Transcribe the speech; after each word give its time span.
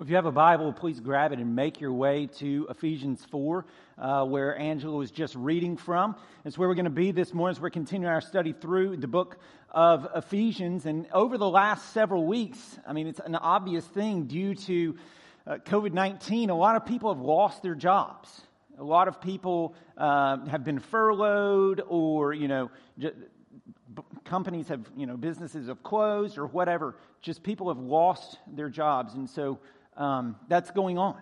If 0.00 0.08
you 0.08 0.16
have 0.16 0.24
a 0.24 0.32
Bible, 0.32 0.72
please 0.72 0.98
grab 0.98 1.32
it 1.32 1.40
and 1.40 1.54
make 1.54 1.78
your 1.78 1.92
way 1.92 2.26
to 2.38 2.66
Ephesians 2.70 3.22
4, 3.30 3.66
uh, 3.98 4.24
where 4.24 4.56
Angela 4.56 4.96
was 4.96 5.10
just 5.10 5.34
reading 5.34 5.76
from. 5.76 6.16
It's 6.46 6.56
where 6.56 6.66
we're 6.70 6.74
going 6.74 6.86
to 6.86 6.90
be 6.90 7.10
this 7.10 7.34
morning 7.34 7.54
as 7.54 7.60
we're 7.60 7.68
continuing 7.68 8.10
our 8.10 8.22
study 8.22 8.54
through 8.54 8.96
the 8.96 9.06
book 9.06 9.36
of 9.68 10.08
Ephesians. 10.14 10.86
And 10.86 11.06
over 11.12 11.36
the 11.36 11.46
last 11.46 11.92
several 11.92 12.24
weeks, 12.26 12.78
I 12.86 12.94
mean, 12.94 13.08
it's 13.08 13.20
an 13.20 13.34
obvious 13.34 13.84
thing 13.84 14.24
due 14.24 14.54
to 14.54 14.96
uh, 15.46 15.56
COVID 15.66 15.92
19, 15.92 16.48
a 16.48 16.56
lot 16.56 16.76
of 16.76 16.86
people 16.86 17.12
have 17.12 17.22
lost 17.22 17.62
their 17.62 17.74
jobs. 17.74 18.40
A 18.78 18.82
lot 18.82 19.06
of 19.06 19.20
people 19.20 19.74
uh, 19.98 20.46
have 20.46 20.64
been 20.64 20.78
furloughed 20.78 21.82
or, 21.86 22.32
you 22.32 22.48
know, 22.48 22.70
j- 22.98 23.12
companies 24.24 24.68
have, 24.68 24.90
you 24.96 25.04
know, 25.04 25.18
businesses 25.18 25.68
have 25.68 25.82
closed 25.82 26.38
or 26.38 26.46
whatever. 26.46 26.96
Just 27.20 27.42
people 27.42 27.68
have 27.68 27.82
lost 27.82 28.38
their 28.46 28.70
jobs. 28.70 29.12
And 29.12 29.28
so, 29.28 29.58
um, 30.00 30.36
that's 30.48 30.70
going 30.70 30.98
on. 30.98 31.16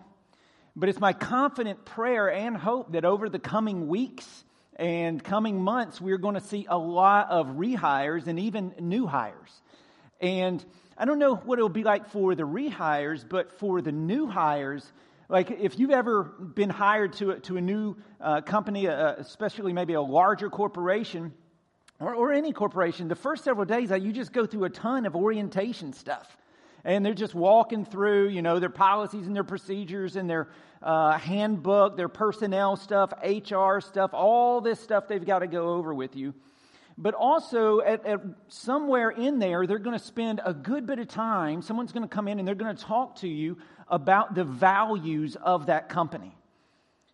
But 0.76 0.88
it's 0.88 1.00
my 1.00 1.12
confident 1.12 1.84
prayer 1.84 2.30
and 2.30 2.56
hope 2.56 2.92
that 2.92 3.04
over 3.04 3.28
the 3.28 3.40
coming 3.40 3.88
weeks 3.88 4.44
and 4.76 5.22
coming 5.22 5.60
months, 5.60 6.00
we're 6.00 6.18
going 6.18 6.36
to 6.36 6.40
see 6.40 6.66
a 6.68 6.78
lot 6.78 7.30
of 7.30 7.48
rehires 7.48 8.28
and 8.28 8.38
even 8.38 8.72
new 8.78 9.06
hires. 9.06 9.50
And 10.20 10.64
I 10.96 11.04
don't 11.04 11.18
know 11.18 11.34
what 11.34 11.58
it'll 11.58 11.68
be 11.68 11.82
like 11.82 12.10
for 12.10 12.36
the 12.36 12.44
rehires, 12.44 13.28
but 13.28 13.58
for 13.58 13.82
the 13.82 13.90
new 13.90 14.28
hires, 14.28 14.90
like 15.28 15.50
if 15.50 15.80
you've 15.80 15.90
ever 15.90 16.22
been 16.22 16.70
hired 16.70 17.14
to 17.14 17.32
a, 17.32 17.40
to 17.40 17.56
a 17.56 17.60
new 17.60 17.96
uh, 18.20 18.40
company, 18.42 18.86
uh, 18.86 19.14
especially 19.18 19.72
maybe 19.72 19.94
a 19.94 20.00
larger 20.00 20.48
corporation 20.48 21.32
or, 21.98 22.14
or 22.14 22.32
any 22.32 22.52
corporation, 22.52 23.08
the 23.08 23.16
first 23.16 23.42
several 23.42 23.66
days, 23.66 23.90
uh, 23.90 23.96
you 23.96 24.12
just 24.12 24.32
go 24.32 24.46
through 24.46 24.64
a 24.64 24.70
ton 24.70 25.06
of 25.06 25.16
orientation 25.16 25.92
stuff 25.92 26.36
and 26.88 27.04
they're 27.04 27.12
just 27.12 27.34
walking 27.34 27.84
through, 27.84 28.28
you 28.28 28.40
know, 28.40 28.58
their 28.58 28.70
policies 28.70 29.26
and 29.26 29.36
their 29.36 29.44
procedures 29.44 30.16
and 30.16 30.28
their 30.28 30.48
uh, 30.82 31.18
handbook, 31.18 31.98
their 31.98 32.08
personnel 32.08 32.76
stuff, 32.76 33.12
HR 33.22 33.80
stuff, 33.80 34.14
all 34.14 34.62
this 34.62 34.80
stuff 34.80 35.06
they've 35.06 35.24
got 35.24 35.40
to 35.40 35.46
go 35.46 35.74
over 35.74 35.92
with 35.92 36.16
you. 36.16 36.32
But 36.96 37.12
also, 37.12 37.82
at, 37.82 38.06
at 38.06 38.20
somewhere 38.48 39.10
in 39.10 39.38
there, 39.38 39.66
they're 39.66 39.78
going 39.78 39.98
to 39.98 40.04
spend 40.04 40.40
a 40.42 40.54
good 40.54 40.86
bit 40.86 40.98
of 40.98 41.08
time. 41.08 41.60
Someone's 41.60 41.92
going 41.92 42.08
to 42.08 42.12
come 42.12 42.26
in 42.26 42.38
and 42.38 42.48
they're 42.48 42.54
going 42.54 42.74
to 42.74 42.82
talk 42.82 43.16
to 43.16 43.28
you 43.28 43.58
about 43.88 44.34
the 44.34 44.44
values 44.44 45.36
of 45.36 45.66
that 45.66 45.90
company. 45.90 46.34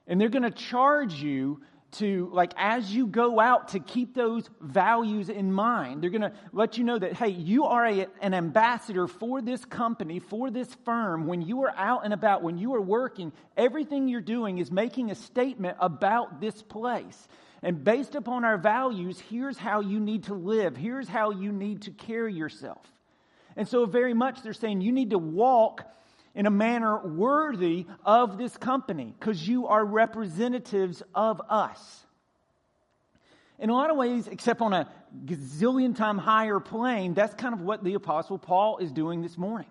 And 0.06 0.20
they're 0.20 0.28
going 0.28 0.44
to 0.44 0.52
charge 0.52 1.14
you 1.14 1.62
to, 1.94 2.30
like, 2.32 2.52
as 2.56 2.94
you 2.94 3.06
go 3.06 3.40
out 3.40 3.68
to 3.68 3.80
keep 3.80 4.14
those 4.14 4.48
values 4.60 5.28
in 5.28 5.52
mind, 5.52 6.02
they're 6.02 6.10
going 6.10 6.22
to 6.22 6.32
let 6.52 6.78
you 6.78 6.84
know 6.84 6.98
that, 6.98 7.14
hey, 7.14 7.28
you 7.28 7.64
are 7.64 7.86
a, 7.86 8.06
an 8.20 8.34
ambassador 8.34 9.06
for 9.06 9.42
this 9.42 9.64
company, 9.64 10.18
for 10.18 10.50
this 10.50 10.68
firm. 10.84 11.26
When 11.26 11.42
you 11.42 11.62
are 11.64 11.74
out 11.76 12.04
and 12.04 12.12
about, 12.12 12.42
when 12.42 12.58
you 12.58 12.74
are 12.74 12.80
working, 12.80 13.32
everything 13.56 14.08
you're 14.08 14.20
doing 14.20 14.58
is 14.58 14.70
making 14.70 15.10
a 15.10 15.14
statement 15.14 15.76
about 15.80 16.40
this 16.40 16.62
place. 16.62 17.28
And 17.62 17.82
based 17.82 18.14
upon 18.14 18.44
our 18.44 18.58
values, 18.58 19.18
here's 19.30 19.56
how 19.56 19.80
you 19.80 19.98
need 19.98 20.24
to 20.24 20.34
live, 20.34 20.76
here's 20.76 21.08
how 21.08 21.30
you 21.30 21.50
need 21.50 21.82
to 21.82 21.90
carry 21.92 22.34
yourself. 22.34 22.84
And 23.56 23.66
so, 23.66 23.86
very 23.86 24.14
much, 24.14 24.42
they're 24.42 24.52
saying 24.52 24.80
you 24.80 24.92
need 24.92 25.10
to 25.10 25.18
walk 25.18 25.84
in 26.34 26.46
a 26.46 26.50
manner 26.50 26.98
worthy 27.06 27.86
of 28.04 28.38
this 28.38 28.56
company 28.56 29.14
because 29.18 29.46
you 29.46 29.66
are 29.68 29.84
representatives 29.84 31.02
of 31.14 31.40
us. 31.48 32.04
In 33.58 33.70
a 33.70 33.72
lot 33.72 33.90
of 33.90 33.96
ways, 33.96 34.26
except 34.26 34.60
on 34.60 34.72
a 34.72 34.88
gazillion 35.24 35.96
time 35.96 36.18
higher 36.18 36.58
plane, 36.58 37.14
that's 37.14 37.34
kind 37.34 37.54
of 37.54 37.60
what 37.60 37.84
the 37.84 37.94
Apostle 37.94 38.38
Paul 38.38 38.78
is 38.78 38.90
doing 38.90 39.22
this 39.22 39.38
morning. 39.38 39.68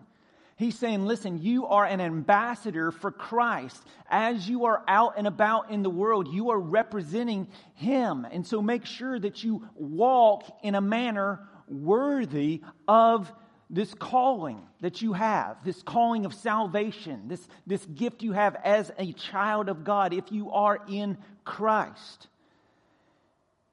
He's 0.56 0.78
saying, 0.78 1.06
listen, 1.06 1.41
you 1.41 1.66
are 1.66 1.84
an 1.84 2.00
ambassador 2.00 2.91
for 2.91 3.11
Christ. 3.11 3.84
As 4.09 4.47
you 4.47 4.66
are 4.66 4.84
out 4.88 5.16
and 5.17 5.28
about 5.28 5.72
in 5.72 5.84
the 5.84 5.89
world, 5.89 6.28
you 6.31 6.52
are 6.52 6.59
representing 6.59 7.47
Him. 7.73 8.25
And 8.31 8.45
so 8.45 8.61
make 8.61 8.86
sure 8.86 9.19
that 9.19 9.44
you 9.44 9.68
walk 9.75 10.45
in 10.62 10.75
a 10.75 10.81
manner 10.81 11.40
worthy 11.68 12.62
of 12.88 13.31
this 13.69 13.94
calling 13.94 14.62
that 14.81 15.01
you 15.01 15.13
have, 15.13 15.63
this 15.63 15.81
calling 15.81 16.25
of 16.25 16.34
salvation, 16.34 17.28
this, 17.28 17.47
this 17.66 17.85
gift 17.85 18.22
you 18.22 18.34
have 18.34 18.56
as 18.63 18.91
a 18.97 19.13
child 19.13 19.69
of 19.69 19.84
God 19.84 20.13
if 20.13 20.31
you 20.31 20.51
are 20.51 20.79
in 20.88 21.18
Christ. 21.44 22.28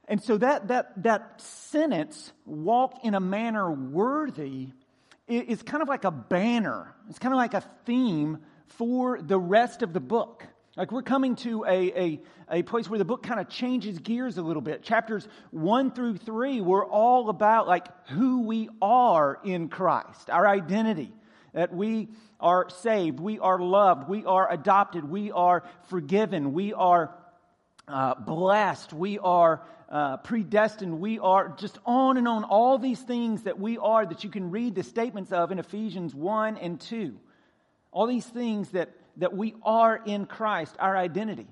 And 0.08 0.22
so 0.22 0.38
that, 0.38 0.68
that, 0.68 1.02
that 1.04 1.40
sentence, 1.40 2.32
walk 2.44 3.04
in 3.04 3.14
a 3.14 3.20
manner 3.20 3.70
worthy, 3.70 4.68
is 5.28 5.62
kind 5.62 5.82
of 5.82 5.88
like 5.88 6.04
a 6.04 6.10
banner. 6.10 6.92
It's 7.08 7.20
kind 7.20 7.32
of 7.32 7.38
like 7.38 7.54
a 7.54 7.62
theme 7.84 8.38
for 8.66 9.20
the 9.22 9.38
rest 9.38 9.82
of 9.82 9.92
the 9.92 10.00
book. 10.00 10.44
Like 10.76 10.92
we're 10.92 11.02
coming 11.02 11.34
to 11.36 11.64
a, 11.64 12.00
a, 12.00 12.20
a 12.48 12.62
place 12.62 12.88
where 12.88 12.98
the 12.98 13.04
book 13.04 13.24
kind 13.24 13.40
of 13.40 13.48
changes 13.48 13.98
gears 13.98 14.38
a 14.38 14.42
little 14.42 14.62
bit. 14.62 14.84
Chapters 14.84 15.26
one 15.50 15.90
through 15.90 16.18
three 16.18 16.60
were 16.60 16.84
all 16.84 17.28
about 17.28 17.66
like 17.66 17.88
who 18.10 18.42
we 18.42 18.68
are 18.80 19.40
in 19.44 19.68
Christ, 19.68 20.30
our 20.30 20.46
identity, 20.46 21.12
that 21.54 21.74
we 21.74 22.08
are 22.38 22.68
saved, 22.70 23.18
we 23.18 23.40
are 23.40 23.58
loved, 23.58 24.08
we 24.08 24.24
are 24.24 24.50
adopted, 24.50 25.04
we 25.04 25.32
are 25.32 25.64
forgiven, 25.88 26.52
we 26.52 26.72
are 26.72 27.12
uh, 27.88 28.14
blessed, 28.14 28.92
we 28.92 29.18
are 29.18 29.62
uh, 29.88 30.18
predestined, 30.18 31.00
we 31.00 31.18
are 31.18 31.48
just 31.58 31.78
on 31.84 32.16
and 32.16 32.28
on. 32.28 32.44
All 32.44 32.78
these 32.78 33.00
things 33.00 33.42
that 33.42 33.58
we 33.58 33.76
are 33.76 34.06
that 34.06 34.22
you 34.22 34.30
can 34.30 34.52
read 34.52 34.76
the 34.76 34.84
statements 34.84 35.32
of 35.32 35.50
in 35.50 35.58
Ephesians 35.58 36.14
1 36.14 36.58
and 36.58 36.80
2. 36.80 37.18
All 37.90 38.06
these 38.06 38.24
things 38.24 38.70
that 38.70 38.90
that 39.20 39.34
we 39.34 39.54
are 39.62 40.00
in 40.04 40.26
Christ, 40.26 40.74
our 40.78 40.96
identity. 40.96 41.46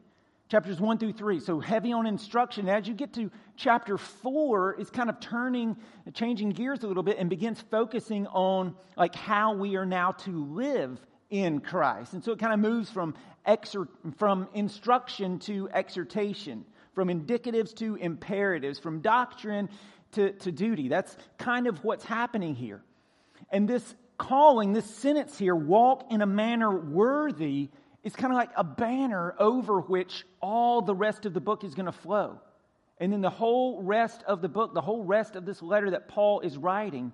Chapters 0.48 0.80
1 0.80 0.96
through 0.96 1.12
3. 1.12 1.40
So 1.40 1.60
heavy 1.60 1.92
on 1.92 2.06
instruction. 2.06 2.68
As 2.70 2.88
you 2.88 2.94
get 2.94 3.12
to 3.14 3.30
chapter 3.56 3.98
4, 3.98 4.76
it's 4.78 4.90
kind 4.90 5.10
of 5.10 5.20
turning, 5.20 5.76
changing 6.14 6.50
gears 6.50 6.82
a 6.82 6.86
little 6.86 7.02
bit 7.02 7.18
and 7.18 7.28
begins 7.28 7.60
focusing 7.70 8.26
on 8.28 8.74
like 8.96 9.14
how 9.14 9.54
we 9.54 9.76
are 9.76 9.84
now 9.84 10.12
to 10.12 10.44
live 10.54 10.98
in 11.28 11.60
Christ. 11.60 12.14
And 12.14 12.24
so 12.24 12.32
it 12.32 12.38
kind 12.38 12.54
of 12.54 12.60
moves 12.60 12.88
from 12.88 13.14
exer- 13.46 13.88
from 14.16 14.48
instruction 14.54 15.38
to 15.40 15.68
exhortation, 15.74 16.64
from 16.94 17.08
indicatives 17.08 17.74
to 17.76 17.96
imperatives, 17.96 18.78
from 18.78 19.00
doctrine 19.00 19.68
to, 20.12 20.32
to 20.32 20.50
duty. 20.50 20.88
That's 20.88 21.14
kind 21.36 21.66
of 21.66 21.84
what's 21.84 22.04
happening 22.04 22.54
here. 22.54 22.82
And 23.50 23.68
this 23.68 23.94
calling, 24.18 24.72
this 24.72 24.84
sentence 24.84 25.38
here, 25.38 25.54
walk 25.54 26.04
in 26.10 26.20
a 26.20 26.26
manner 26.26 26.76
worthy, 26.76 27.70
is 28.02 28.14
kind 28.14 28.32
of 28.32 28.36
like 28.36 28.50
a 28.56 28.64
banner 28.64 29.34
over 29.38 29.80
which 29.80 30.24
all 30.40 30.82
the 30.82 30.94
rest 30.94 31.24
of 31.24 31.32
the 31.32 31.40
book 31.40 31.64
is 31.64 31.74
going 31.74 31.86
to 31.86 31.92
flow. 31.92 32.40
And 32.98 33.12
then 33.12 33.20
the 33.20 33.30
whole 33.30 33.82
rest 33.82 34.22
of 34.26 34.42
the 34.42 34.48
book, 34.48 34.74
the 34.74 34.80
whole 34.80 35.04
rest 35.04 35.36
of 35.36 35.46
this 35.46 35.62
letter 35.62 35.90
that 35.92 36.08
Paul 36.08 36.40
is 36.40 36.58
writing, 36.58 37.12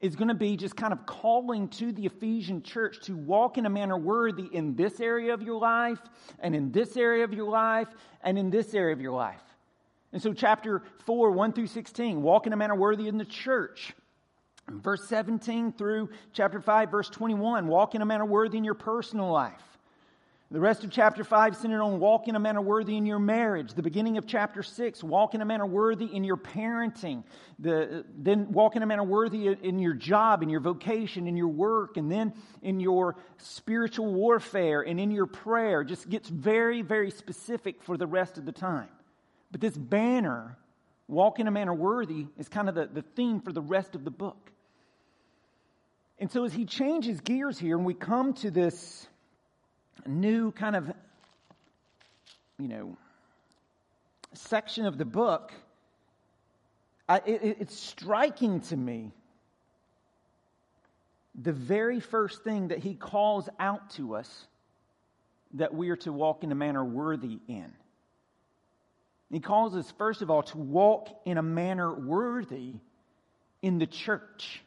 is 0.00 0.16
going 0.16 0.28
to 0.28 0.34
be 0.34 0.56
just 0.56 0.76
kind 0.76 0.92
of 0.92 1.06
calling 1.06 1.68
to 1.68 1.92
the 1.92 2.06
Ephesian 2.06 2.62
church 2.62 2.98
to 3.02 3.16
walk 3.16 3.56
in 3.56 3.66
a 3.66 3.70
manner 3.70 3.96
worthy 3.96 4.48
in 4.52 4.74
this 4.74 4.98
area 4.98 5.32
of 5.32 5.42
your 5.42 5.60
life, 5.60 6.00
and 6.40 6.56
in 6.56 6.72
this 6.72 6.96
area 6.96 7.22
of 7.22 7.32
your 7.32 7.48
life, 7.48 7.86
and 8.22 8.36
in 8.36 8.50
this 8.50 8.74
area 8.74 8.92
of 8.92 9.00
your 9.00 9.12
life. 9.12 9.42
And 10.12 10.20
so, 10.20 10.32
chapter 10.32 10.82
4, 11.06 11.30
1 11.30 11.52
through 11.52 11.68
16, 11.68 12.20
walk 12.20 12.46
in 12.46 12.52
a 12.52 12.56
manner 12.56 12.74
worthy 12.74 13.06
in 13.06 13.16
the 13.16 13.24
church. 13.24 13.94
Verse 14.70 15.06
17 15.08 15.72
through 15.72 16.10
chapter 16.32 16.60
5, 16.60 16.90
verse 16.90 17.08
21, 17.08 17.66
walk 17.66 17.94
in 17.94 18.02
a 18.02 18.06
manner 18.06 18.24
worthy 18.24 18.58
in 18.58 18.64
your 18.64 18.74
personal 18.74 19.30
life. 19.30 19.72
The 20.52 20.60
rest 20.60 20.84
of 20.84 20.90
chapter 20.90 21.24
5 21.24 21.56
centered 21.56 21.80
on 21.80 21.98
walk 21.98 22.28
in 22.28 22.36
a 22.36 22.38
manner 22.38 22.60
worthy 22.60 22.98
in 22.98 23.06
your 23.06 23.18
marriage. 23.18 23.72
The 23.72 23.82
beginning 23.82 24.18
of 24.18 24.26
chapter 24.26 24.62
6, 24.62 25.02
walk 25.02 25.34
in 25.34 25.40
a 25.40 25.46
manner 25.46 25.64
worthy 25.64 26.04
in 26.04 26.24
your 26.24 26.36
parenting. 26.36 27.24
The, 27.58 28.04
then 28.14 28.52
walk 28.52 28.76
in 28.76 28.82
a 28.82 28.86
manner 28.86 29.02
worthy 29.02 29.48
in 29.48 29.78
your 29.78 29.94
job, 29.94 30.42
in 30.42 30.50
your 30.50 30.60
vocation, 30.60 31.26
in 31.26 31.38
your 31.38 31.48
work, 31.48 31.96
and 31.96 32.12
then 32.12 32.34
in 32.60 32.80
your 32.80 33.16
spiritual 33.38 34.12
warfare 34.12 34.82
and 34.82 35.00
in 35.00 35.10
your 35.10 35.24
prayer. 35.24 35.84
Just 35.84 36.10
gets 36.10 36.28
very, 36.28 36.82
very 36.82 37.10
specific 37.10 37.82
for 37.82 37.96
the 37.96 38.06
rest 38.06 38.36
of 38.36 38.44
the 38.44 38.52
time. 38.52 38.90
But 39.52 39.62
this 39.62 39.76
banner, 39.76 40.58
walk 41.08 41.40
in 41.40 41.46
a 41.46 41.50
manner 41.50 41.72
worthy, 41.72 42.26
is 42.36 42.50
kind 42.50 42.68
of 42.68 42.74
the, 42.74 42.90
the 42.92 43.02
theme 43.16 43.40
for 43.40 43.52
the 43.52 43.62
rest 43.62 43.94
of 43.94 44.04
the 44.04 44.10
book. 44.10 44.51
And 46.22 46.30
so 46.30 46.44
as 46.44 46.52
he 46.52 46.66
changes 46.66 47.20
gears 47.20 47.58
here, 47.58 47.76
and 47.76 47.84
we 47.84 47.94
come 47.94 48.32
to 48.34 48.52
this 48.52 49.08
new 50.06 50.52
kind 50.52 50.76
of, 50.76 50.92
you 52.60 52.68
know, 52.68 52.96
section 54.32 54.86
of 54.86 54.98
the 54.98 55.04
book, 55.04 55.52
I, 57.08 57.16
it, 57.26 57.56
it's 57.58 57.76
striking 57.76 58.60
to 58.60 58.76
me 58.76 59.10
the 61.34 61.52
very 61.52 61.98
first 61.98 62.44
thing 62.44 62.68
that 62.68 62.78
he 62.78 62.94
calls 62.94 63.48
out 63.58 63.90
to 63.96 64.14
us 64.14 64.46
that 65.54 65.74
we 65.74 65.90
are 65.90 65.96
to 65.96 66.12
walk 66.12 66.44
in 66.44 66.52
a 66.52 66.54
manner 66.54 66.84
worthy 66.84 67.40
in. 67.48 67.72
He 69.32 69.40
calls 69.40 69.74
us, 69.74 69.92
first 69.98 70.22
of 70.22 70.30
all, 70.30 70.44
to 70.44 70.56
walk 70.58 71.08
in 71.24 71.36
a 71.36 71.42
manner 71.42 71.92
worthy 71.92 72.74
in 73.60 73.80
the 73.80 73.88
church. 73.88 74.62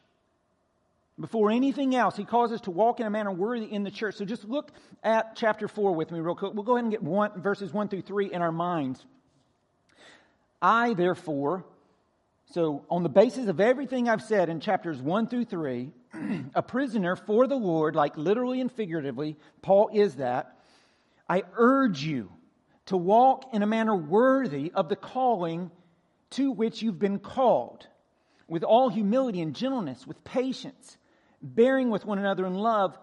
Before 1.18 1.50
anything 1.50 1.96
else, 1.96 2.14
he 2.14 2.24
calls 2.24 2.52
us 2.52 2.60
to 2.62 2.70
walk 2.70 3.00
in 3.00 3.06
a 3.06 3.10
manner 3.10 3.32
worthy 3.32 3.72
in 3.72 3.84
the 3.84 3.90
church. 3.90 4.16
So 4.16 4.26
just 4.26 4.44
look 4.44 4.70
at 5.02 5.34
chapter 5.34 5.66
4 5.66 5.94
with 5.94 6.10
me 6.10 6.20
real 6.20 6.34
quick. 6.34 6.52
We'll 6.52 6.62
go 6.62 6.74
ahead 6.74 6.84
and 6.84 6.90
get 6.90 7.02
one, 7.02 7.40
verses 7.40 7.72
1 7.72 7.88
through 7.88 8.02
3 8.02 8.32
in 8.32 8.42
our 8.42 8.52
minds. 8.52 9.04
I, 10.60 10.92
therefore, 10.92 11.64
so 12.52 12.84
on 12.90 13.02
the 13.02 13.08
basis 13.08 13.48
of 13.48 13.60
everything 13.60 14.10
I've 14.10 14.22
said 14.22 14.50
in 14.50 14.60
chapters 14.60 15.00
1 15.00 15.28
through 15.28 15.46
3, 15.46 15.90
a 16.54 16.62
prisoner 16.62 17.16
for 17.16 17.46
the 17.46 17.56
Lord, 17.56 17.96
like 17.96 18.18
literally 18.18 18.60
and 18.60 18.70
figuratively, 18.70 19.36
Paul 19.62 19.88
is 19.94 20.16
that, 20.16 20.58
I 21.30 21.44
urge 21.56 22.02
you 22.02 22.30
to 22.86 22.96
walk 22.98 23.54
in 23.54 23.62
a 23.62 23.66
manner 23.66 23.96
worthy 23.96 24.70
of 24.74 24.90
the 24.90 24.96
calling 24.96 25.70
to 26.30 26.52
which 26.52 26.82
you've 26.82 26.98
been 26.98 27.20
called, 27.20 27.86
with 28.48 28.62
all 28.62 28.90
humility 28.90 29.40
and 29.40 29.56
gentleness, 29.56 30.06
with 30.06 30.22
patience 30.22 30.98
bearing 31.42 31.90
with 31.90 32.04
one 32.04 32.18
another 32.18 32.46
in 32.46 32.54
love, 32.54 32.98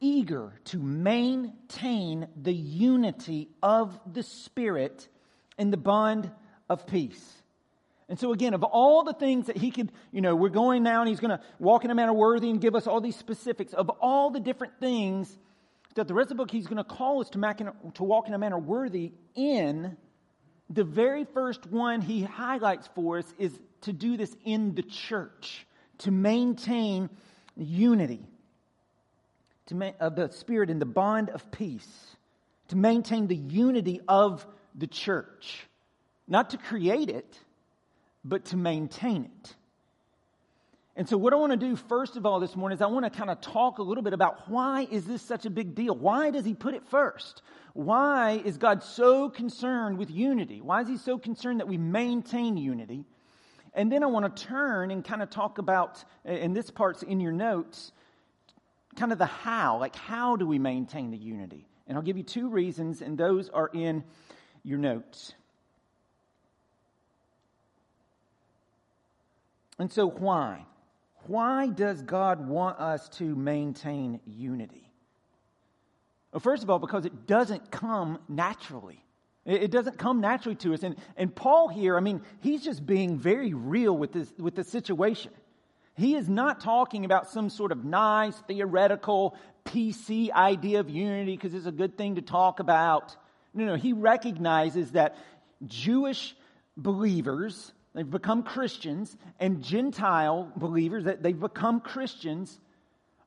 eager 0.00 0.52
to 0.64 0.78
maintain 0.78 2.28
the 2.40 2.52
unity 2.52 3.48
of 3.62 3.98
the 4.10 4.22
Spirit 4.22 5.08
in 5.58 5.70
the 5.70 5.76
bond 5.76 6.30
of 6.68 6.86
peace. 6.86 7.42
And 8.08 8.18
so, 8.18 8.32
again, 8.32 8.52
of 8.52 8.62
all 8.62 9.02
the 9.02 9.14
things 9.14 9.46
that 9.46 9.56
he 9.56 9.70
could, 9.70 9.90
you 10.12 10.20
know, 10.20 10.36
we're 10.36 10.50
going 10.50 10.82
now 10.82 11.00
and 11.00 11.08
he's 11.08 11.20
going 11.20 11.36
to 11.36 11.40
walk 11.58 11.84
in 11.84 11.90
a 11.90 11.94
manner 11.94 12.12
worthy 12.12 12.50
and 12.50 12.60
give 12.60 12.74
us 12.74 12.86
all 12.86 13.00
these 13.00 13.16
specifics 13.16 13.72
of 13.72 13.88
all 13.88 14.30
the 14.30 14.40
different 14.40 14.74
things 14.78 15.38
that 15.94 16.08
the 16.08 16.14
rest 16.14 16.26
of 16.30 16.36
the 16.36 16.42
book 16.42 16.50
he's 16.50 16.66
going 16.66 16.76
to 16.76 16.84
call 16.84 17.20
us 17.20 17.30
to, 17.30 17.72
to 17.94 18.04
walk 18.04 18.28
in 18.28 18.34
a 18.34 18.38
manner 18.38 18.58
worthy 18.58 19.12
in. 19.34 19.96
The 20.68 20.84
very 20.84 21.24
first 21.24 21.66
one 21.66 22.00
he 22.00 22.22
highlights 22.22 22.88
for 22.94 23.18
us 23.18 23.34
is 23.38 23.58
to 23.82 23.92
do 23.92 24.16
this 24.16 24.34
in 24.44 24.74
the 24.74 24.82
church, 24.82 25.66
to 25.98 26.10
maintain 26.10 27.08
unity 27.56 28.26
ma- 29.72 29.92
of 30.00 30.16
the 30.16 30.30
Spirit 30.30 30.70
in 30.70 30.78
the 30.78 30.86
bond 30.86 31.30
of 31.30 31.50
peace, 31.50 32.16
to 32.68 32.76
maintain 32.76 33.26
the 33.26 33.36
unity 33.36 34.00
of 34.08 34.46
the 34.74 34.86
church, 34.86 35.66
not 36.26 36.50
to 36.50 36.56
create 36.56 37.08
it, 37.08 37.38
but 38.24 38.46
to 38.46 38.56
maintain 38.56 39.24
it. 39.24 39.54
And 40.96 41.08
so, 41.08 41.16
what 41.16 41.32
I 41.32 41.36
want 41.36 41.50
to 41.50 41.56
do 41.56 41.74
first 41.74 42.16
of 42.16 42.24
all 42.24 42.38
this 42.38 42.54
morning 42.54 42.76
is 42.76 42.82
I 42.82 42.86
want 42.86 43.04
to 43.04 43.10
kind 43.10 43.30
of 43.30 43.40
talk 43.40 43.78
a 43.78 43.82
little 43.82 44.04
bit 44.04 44.12
about 44.12 44.48
why 44.48 44.86
is 44.90 45.04
this 45.04 45.22
such 45.22 45.44
a 45.44 45.50
big 45.50 45.74
deal? 45.74 45.94
Why 45.94 46.30
does 46.30 46.44
he 46.44 46.54
put 46.54 46.74
it 46.74 46.86
first? 46.86 47.42
Why 47.72 48.40
is 48.44 48.58
God 48.58 48.84
so 48.84 49.28
concerned 49.28 49.98
with 49.98 50.08
unity? 50.08 50.60
Why 50.60 50.82
is 50.82 50.88
he 50.88 50.96
so 50.96 51.18
concerned 51.18 51.58
that 51.58 51.66
we 51.66 51.78
maintain 51.78 52.56
unity? 52.56 53.04
And 53.74 53.90
then 53.90 54.02
I 54.02 54.06
want 54.06 54.36
to 54.36 54.44
turn 54.44 54.90
and 54.90 55.04
kind 55.04 55.22
of 55.22 55.30
talk 55.30 55.58
about, 55.58 56.04
and 56.24 56.54
this 56.56 56.70
part's 56.70 57.02
in 57.02 57.20
your 57.20 57.32
notes, 57.32 57.92
kind 58.96 59.12
of 59.12 59.18
the 59.18 59.26
how. 59.26 59.78
Like, 59.78 59.96
how 59.96 60.36
do 60.36 60.46
we 60.46 60.58
maintain 60.58 61.10
the 61.10 61.18
unity? 61.18 61.66
And 61.86 61.98
I'll 61.98 62.04
give 62.04 62.16
you 62.16 62.22
two 62.22 62.48
reasons, 62.48 63.02
and 63.02 63.18
those 63.18 63.48
are 63.48 63.68
in 63.72 64.04
your 64.62 64.78
notes. 64.78 65.34
And 69.78 69.92
so, 69.92 70.08
why? 70.08 70.64
Why 71.26 71.66
does 71.66 72.00
God 72.02 72.46
want 72.46 72.78
us 72.78 73.08
to 73.10 73.34
maintain 73.34 74.20
unity? 74.24 74.90
Well, 76.32 76.40
first 76.40 76.62
of 76.62 76.70
all, 76.70 76.78
because 76.78 77.06
it 77.06 77.26
doesn't 77.26 77.70
come 77.70 78.18
naturally. 78.28 79.03
It 79.46 79.70
doesn't 79.70 79.98
come 79.98 80.20
naturally 80.20 80.56
to 80.56 80.72
us. 80.72 80.82
And, 80.82 80.96
and 81.16 81.34
Paul 81.34 81.68
here, 81.68 81.96
I 81.96 82.00
mean, 82.00 82.22
he's 82.40 82.64
just 82.64 82.86
being 82.86 83.18
very 83.18 83.52
real 83.52 83.96
with 83.96 84.12
this 84.12 84.32
with 84.38 84.54
the 84.54 84.64
situation. 84.64 85.32
He 85.96 86.16
is 86.16 86.28
not 86.28 86.60
talking 86.60 87.04
about 87.04 87.30
some 87.30 87.50
sort 87.50 87.70
of 87.70 87.84
nice 87.84 88.36
theoretical 88.48 89.36
PC 89.64 90.30
idea 90.32 90.80
of 90.80 90.90
unity 90.90 91.36
because 91.36 91.54
it's 91.54 91.66
a 91.66 91.72
good 91.72 91.96
thing 91.96 92.16
to 92.16 92.22
talk 92.22 92.58
about. 92.58 93.16
No, 93.52 93.64
no, 93.64 93.74
he 93.76 93.92
recognizes 93.92 94.92
that 94.92 95.16
Jewish 95.66 96.34
believers, 96.76 97.72
they've 97.94 98.10
become 98.10 98.42
Christians, 98.42 99.16
and 99.38 99.62
Gentile 99.62 100.50
believers, 100.56 101.04
that 101.04 101.22
they've 101.22 101.38
become 101.38 101.80
Christians, 101.80 102.58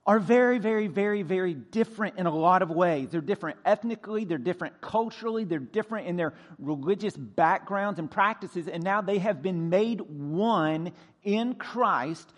are 0.07 0.19
very, 0.19 0.57
very, 0.57 0.87
very, 0.87 1.21
very 1.21 1.53
different 1.53 2.17
in 2.17 2.25
a 2.25 2.33
lot 2.33 2.61
of 2.61 2.69
ways. 2.69 3.09
They're 3.11 3.19
different 3.19 3.59
ethnically, 3.65 4.23
they're 4.23 4.37
different 4.37 4.79
culturally, 4.79 5.43
they're 5.43 5.59
different 5.59 6.07
in 6.07 6.15
their 6.15 6.33
religious 6.57 7.15
backgrounds 7.17 7.99
and 7.99 8.09
practices, 8.09 8.69
and 8.69 8.81
now 8.81 9.01
they 9.01 9.17
have 9.17 9.41
been 9.43 9.69
made 9.69 9.99
one 9.99 10.93
in 11.23 11.55
Christ. 11.55 12.31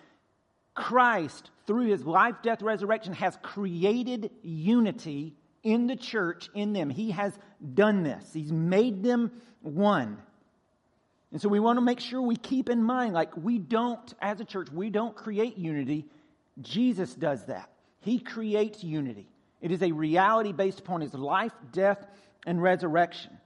Christ, 0.73 1.51
through 1.67 1.87
his 1.87 2.03
life, 2.03 2.37
death, 2.41 2.63
resurrection, 2.63 3.13
has 3.13 3.37
created 3.43 4.31
unity 4.41 5.35
in 5.61 5.85
the 5.85 5.95
church, 5.95 6.49
in 6.55 6.73
them. 6.73 6.89
He 6.89 7.11
has 7.11 7.37
done 7.75 8.01
this, 8.01 8.33
he's 8.33 8.51
made 8.51 9.03
them 9.03 9.31
one. 9.61 10.17
And 11.31 11.39
so 11.39 11.47
we 11.47 11.59
want 11.59 11.77
to 11.77 11.81
make 11.81 11.99
sure 11.99 12.19
we 12.19 12.35
keep 12.35 12.69
in 12.69 12.81
mind, 12.81 13.13
like, 13.13 13.37
we 13.37 13.59
don't, 13.59 14.11
as 14.19 14.39
a 14.39 14.45
church, 14.45 14.71
we 14.71 14.89
don't 14.89 15.15
create 15.15 15.59
unity 15.59 16.07
Jesus 16.61 17.13
does 17.13 17.45
that. 17.45 17.69
He 18.01 18.19
creates 18.19 18.83
unity. 18.83 19.29
It 19.61 19.71
is 19.71 19.81
a 19.81 19.91
reality 19.91 20.53
based 20.53 20.79
upon 20.79 21.01
his 21.01 21.13
life, 21.13 21.53
death, 21.71 22.05
and 22.45 22.61
resurrection. 22.61 23.37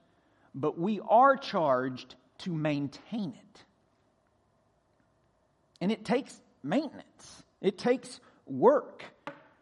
But 0.54 0.78
we 0.78 1.00
are 1.08 1.36
charged 1.36 2.14
to 2.38 2.52
maintain 2.52 3.34
it. 3.36 3.62
And 5.80 5.90
it 5.90 6.04
takes 6.04 6.40
maintenance, 6.62 7.42
it 7.60 7.78
takes 7.78 8.20
work. 8.46 9.04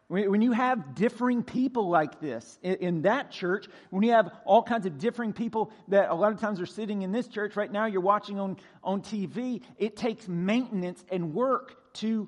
When 0.09 0.43
you 0.43 0.51
have 0.51 0.93
differing 0.93 1.41
people 1.41 1.89
like 1.89 2.19
this 2.19 2.59
in 2.61 3.01
that 3.01 3.31
church, 3.31 3.65
when 3.89 4.03
you 4.03 4.11
have 4.11 4.29
all 4.45 4.61
kinds 4.61 4.85
of 4.85 4.99
differing 4.99 5.33
people 5.33 5.71
that 5.87 6.11
a 6.11 6.13
lot 6.13 6.31
of 6.31 6.39
times 6.39 6.61
are 6.61 6.67
sitting 6.67 7.01
in 7.01 7.11
this 7.11 7.27
church 7.27 7.55
right 7.55 7.71
now, 7.71 7.87
you're 7.87 7.99
watching 7.99 8.39
on, 8.39 8.57
on 8.83 9.01
TV, 9.01 9.63
it 9.79 9.95
takes 9.95 10.27
maintenance 10.27 11.03
and 11.09 11.33
work 11.33 11.93
to 11.93 12.27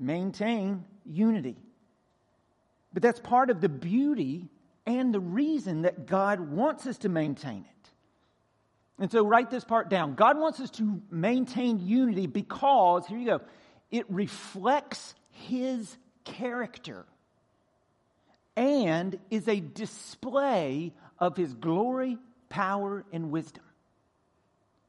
maintain 0.00 0.84
unity. 1.04 1.56
But 2.92 3.02
that's 3.02 3.20
part 3.20 3.50
of 3.50 3.60
the 3.60 3.68
beauty 3.68 4.48
and 4.86 5.14
the 5.14 5.20
reason 5.20 5.82
that 5.82 6.06
God 6.06 6.40
wants 6.40 6.86
us 6.86 6.98
to 6.98 7.08
maintain 7.08 7.58
it. 7.58 7.90
And 8.98 9.10
so 9.10 9.24
write 9.24 9.50
this 9.50 9.64
part 9.64 9.88
down. 9.88 10.14
God 10.14 10.38
wants 10.38 10.60
us 10.60 10.70
to 10.72 11.00
maintain 11.10 11.80
unity 11.80 12.26
because, 12.26 13.06
here 13.06 13.18
you 13.18 13.26
go, 13.26 13.40
it 13.90 14.10
reflects 14.10 15.14
His 15.30 15.96
character 16.24 17.06
and 18.56 19.18
is 19.30 19.48
a 19.48 19.60
display 19.60 20.92
of 21.18 21.36
His 21.36 21.54
glory, 21.54 22.18
power, 22.48 23.04
and 23.12 23.30
wisdom. 23.30 23.64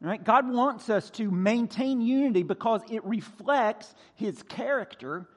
Right? 0.02 0.24
God 0.24 0.52
wants 0.52 0.90
us 0.90 1.12
to 1.12 1.30
maintain 1.30 2.02
unity 2.02 2.42
because 2.42 2.82
it 2.90 3.06
reflects 3.06 3.94
his 4.16 4.42
character 4.42 5.30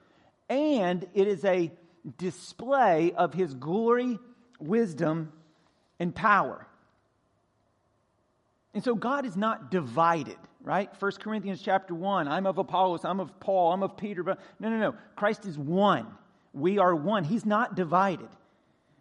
and 0.49 1.06
it 1.12 1.28
is 1.28 1.44
a 1.44 1.71
display 2.16 3.12
of 3.12 3.35
his 3.35 3.52
glory, 3.52 4.18
wisdom, 4.59 5.33
and 6.00 6.14
power. 6.14 6.66
And 8.73 8.83
so 8.83 8.94
God 8.94 9.26
is 9.26 9.37
not 9.37 9.71
divided, 9.71 10.38
right? 10.62 10.90
1 10.99 11.12
Corinthians 11.21 11.61
chapter 11.62 11.94
1, 11.94 12.26
I'm 12.26 12.47
of 12.47 12.56
Apollos, 12.56 13.04
I'm 13.04 13.21
of 13.21 13.38
Paul, 13.40 13.73
I'm 13.73 13.83
of 13.83 13.99
Peter, 13.99 14.23
but 14.23 14.40
no, 14.59 14.71
no, 14.71 14.78
no. 14.78 14.94
Christ 15.14 15.44
is 15.44 15.59
one. 15.59 16.06
We 16.54 16.78
are 16.78 16.94
one. 16.94 17.25
He's 17.25 17.44
not 17.44 17.75
divided. 17.75 18.28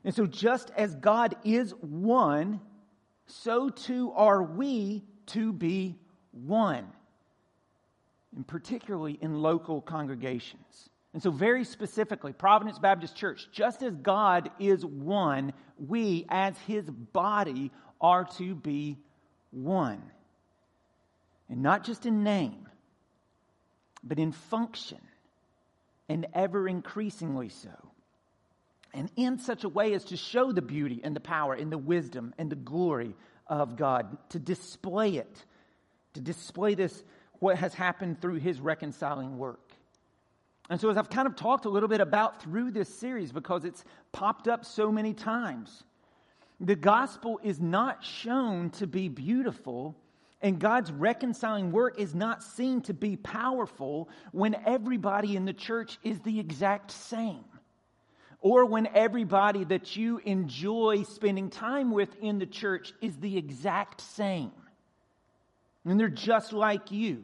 And 0.04 0.14
so 0.14 0.26
just 0.26 0.72
as 0.76 0.94
God 0.96 1.36
is 1.46 1.74
one, 1.80 2.60
so 3.26 3.70
too 3.70 4.12
are 4.16 4.44
we 4.44 5.04
to 5.28 5.54
be 5.54 5.96
one, 6.32 6.88
and 8.36 8.46
particularly 8.48 9.18
in 9.22 9.42
local 9.42 9.82
congregations. 9.82 10.90
And 11.14 11.22
so, 11.22 11.30
very 11.30 11.64
specifically, 11.64 12.34
Providence 12.34 12.80
Baptist 12.80 13.16
Church, 13.16 13.48
just 13.52 13.84
as 13.84 13.96
God 13.96 14.50
is 14.60 14.84
one, 14.84 15.54
we 15.78 16.26
as 16.30 16.58
his 16.60 16.90
body 16.90 17.72
are 18.02 18.26
to 18.38 18.56
be 18.56 18.98
one. 19.52 20.02
And 21.50 21.62
not 21.62 21.84
just 21.84 22.08
in 22.08 22.24
name, 22.24 22.68
but 24.04 24.18
in 24.18 24.32
function, 24.32 25.00
and 26.10 26.26
ever 26.34 26.68
increasingly 26.68 27.50
so. 27.50 27.70
And 28.94 29.12
in 29.16 29.40
such 29.40 29.64
a 29.64 29.70
way 29.70 29.94
as 29.94 30.06
to 30.06 30.18
show 30.18 30.52
the 30.52 30.62
beauty 30.62 31.02
and 31.04 31.16
the 31.16 31.20
power 31.20 31.54
and 31.54 31.72
the 31.72 31.78
wisdom 31.78 32.34
and 32.38 32.50
the 32.50 32.56
glory 32.56 33.16
of 33.62 33.76
God, 33.76 34.18
to 34.30 34.40
display 34.40 35.18
it, 35.18 35.46
to 36.14 36.22
display 36.22 36.76
this, 36.76 37.04
what 37.40 37.58
has 37.58 37.74
happened 37.74 38.22
through 38.22 38.36
his 38.36 38.60
reconciling 38.60 39.38
work. 39.38 39.72
And 40.70 40.80
so, 40.80 40.90
as 40.90 40.98
I've 40.98 41.10
kind 41.10 41.28
of 41.28 41.36
talked 41.36 41.66
a 41.66 41.70
little 41.70 41.90
bit 41.90 42.02
about 42.02 42.42
through 42.42 42.72
this 42.72 42.90
series, 42.90 43.32
because 43.32 43.66
it's 43.66 43.84
popped 44.12 44.48
up 44.48 44.66
so 44.66 44.92
many 44.92 45.14
times, 45.14 45.84
the 46.60 46.76
gospel 46.76 47.40
is 47.44 47.60
not 47.60 48.04
shown 48.04 48.70
to 48.72 48.88
be 48.88 49.10
beautiful 49.10 49.96
And 50.44 50.60
God's 50.60 50.92
reconciling 50.92 51.72
work 51.72 51.98
is 51.98 52.14
not 52.14 52.44
seen 52.44 52.82
to 52.82 52.94
be 52.94 53.16
powerful 53.16 54.10
when 54.34 54.56
everybody 54.66 55.38
in 55.38 55.46
the 55.46 55.54
church 55.54 55.98
is 56.04 56.20
the 56.20 56.38
exact 56.38 56.92
same. 56.92 57.46
Or 58.44 58.66
when 58.66 58.88
everybody 58.88 59.64
that 59.64 59.96
you 59.96 60.20
enjoy 60.26 61.04
spending 61.04 61.50
time 61.50 61.92
with 61.92 62.14
in 62.22 62.40
the 62.40 62.46
church 62.46 62.94
is 63.00 63.16
the 63.16 63.38
exact 63.38 64.02
same. 64.02 64.52
And 65.86 65.98
they're 65.98 66.10
just 66.10 66.52
like 66.52 66.92
you. 66.92 67.24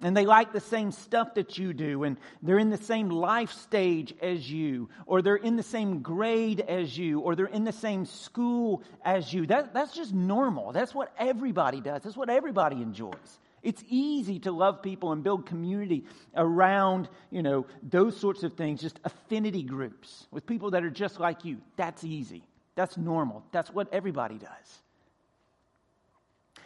And 0.00 0.16
they 0.16 0.26
like 0.26 0.52
the 0.52 0.60
same 0.60 0.92
stuff 0.92 1.34
that 1.34 1.58
you 1.58 1.72
do, 1.72 2.04
and 2.04 2.18
they're 2.42 2.58
in 2.58 2.70
the 2.70 2.76
same 2.76 3.08
life 3.08 3.50
stage 3.52 4.14
as 4.20 4.48
you, 4.50 4.90
or 5.06 5.22
they're 5.22 5.34
in 5.34 5.56
the 5.56 5.62
same 5.62 6.02
grade 6.02 6.60
as 6.60 6.96
you, 6.96 7.20
or 7.20 7.34
they're 7.34 7.46
in 7.46 7.64
the 7.64 7.72
same 7.72 8.04
school 8.04 8.82
as 9.04 9.32
you. 9.32 9.46
That, 9.46 9.74
that's 9.74 9.94
just 9.94 10.12
normal. 10.12 10.72
That's 10.72 10.94
what 10.94 11.12
everybody 11.18 11.80
does. 11.80 12.02
That's 12.02 12.16
what 12.16 12.28
everybody 12.28 12.82
enjoys. 12.82 13.40
It's 13.64 13.82
easy 13.88 14.38
to 14.40 14.52
love 14.52 14.82
people 14.82 15.12
and 15.12 15.24
build 15.24 15.46
community 15.46 16.04
around, 16.36 17.08
you 17.30 17.42
know, 17.42 17.66
those 17.82 18.14
sorts 18.14 18.42
of 18.42 18.52
things, 18.52 18.82
just 18.82 19.00
affinity 19.04 19.62
groups 19.62 20.26
with 20.30 20.46
people 20.46 20.72
that 20.72 20.84
are 20.84 20.90
just 20.90 21.18
like 21.18 21.46
you. 21.46 21.56
That's 21.76 22.04
easy. 22.04 22.44
That's 22.74 22.98
normal. 22.98 23.42
That's 23.52 23.70
what 23.70 23.88
everybody 23.92 24.36
does. 24.36 24.82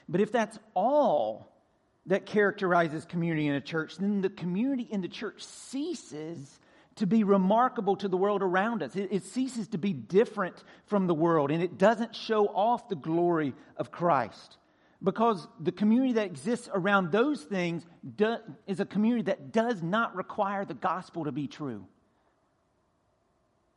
But 0.08 0.20
if 0.20 0.32
that's 0.32 0.58
all 0.74 1.52
that 2.06 2.26
characterizes 2.26 3.04
community 3.04 3.46
in 3.46 3.54
a 3.54 3.60
church, 3.60 3.96
then 3.98 4.20
the 4.20 4.30
community 4.30 4.88
in 4.90 5.00
the 5.00 5.08
church 5.08 5.44
ceases 5.44 6.58
to 6.96 7.06
be 7.06 7.22
remarkable 7.22 7.94
to 7.94 8.08
the 8.08 8.16
world 8.16 8.42
around 8.42 8.82
us. 8.82 8.96
It, 8.96 9.08
it, 9.12 9.24
ceases 9.24 9.68
to 9.68 9.78
be 9.78 9.92
different 9.92 10.64
from 10.86 11.06
the 11.06 11.14
world, 11.14 11.52
and 11.52 11.62
it 11.62 11.78
doesn't 11.78 12.16
show 12.16 12.48
off 12.48 12.88
the 12.88 12.96
glory 12.96 13.54
of 13.76 13.92
Christ. 13.92 14.56
Because 15.02 15.46
the 15.60 15.70
community 15.70 16.14
that 16.14 16.26
exists 16.26 16.68
around 16.72 17.12
those 17.12 17.42
things 17.42 17.86
do, 18.16 18.36
is 18.66 18.80
a 18.80 18.84
community 18.84 19.22
that 19.24 19.52
does 19.52 19.80
not 19.82 20.16
require 20.16 20.64
the 20.64 20.74
gospel 20.74 21.24
to 21.24 21.32
be 21.32 21.46
true. 21.46 21.86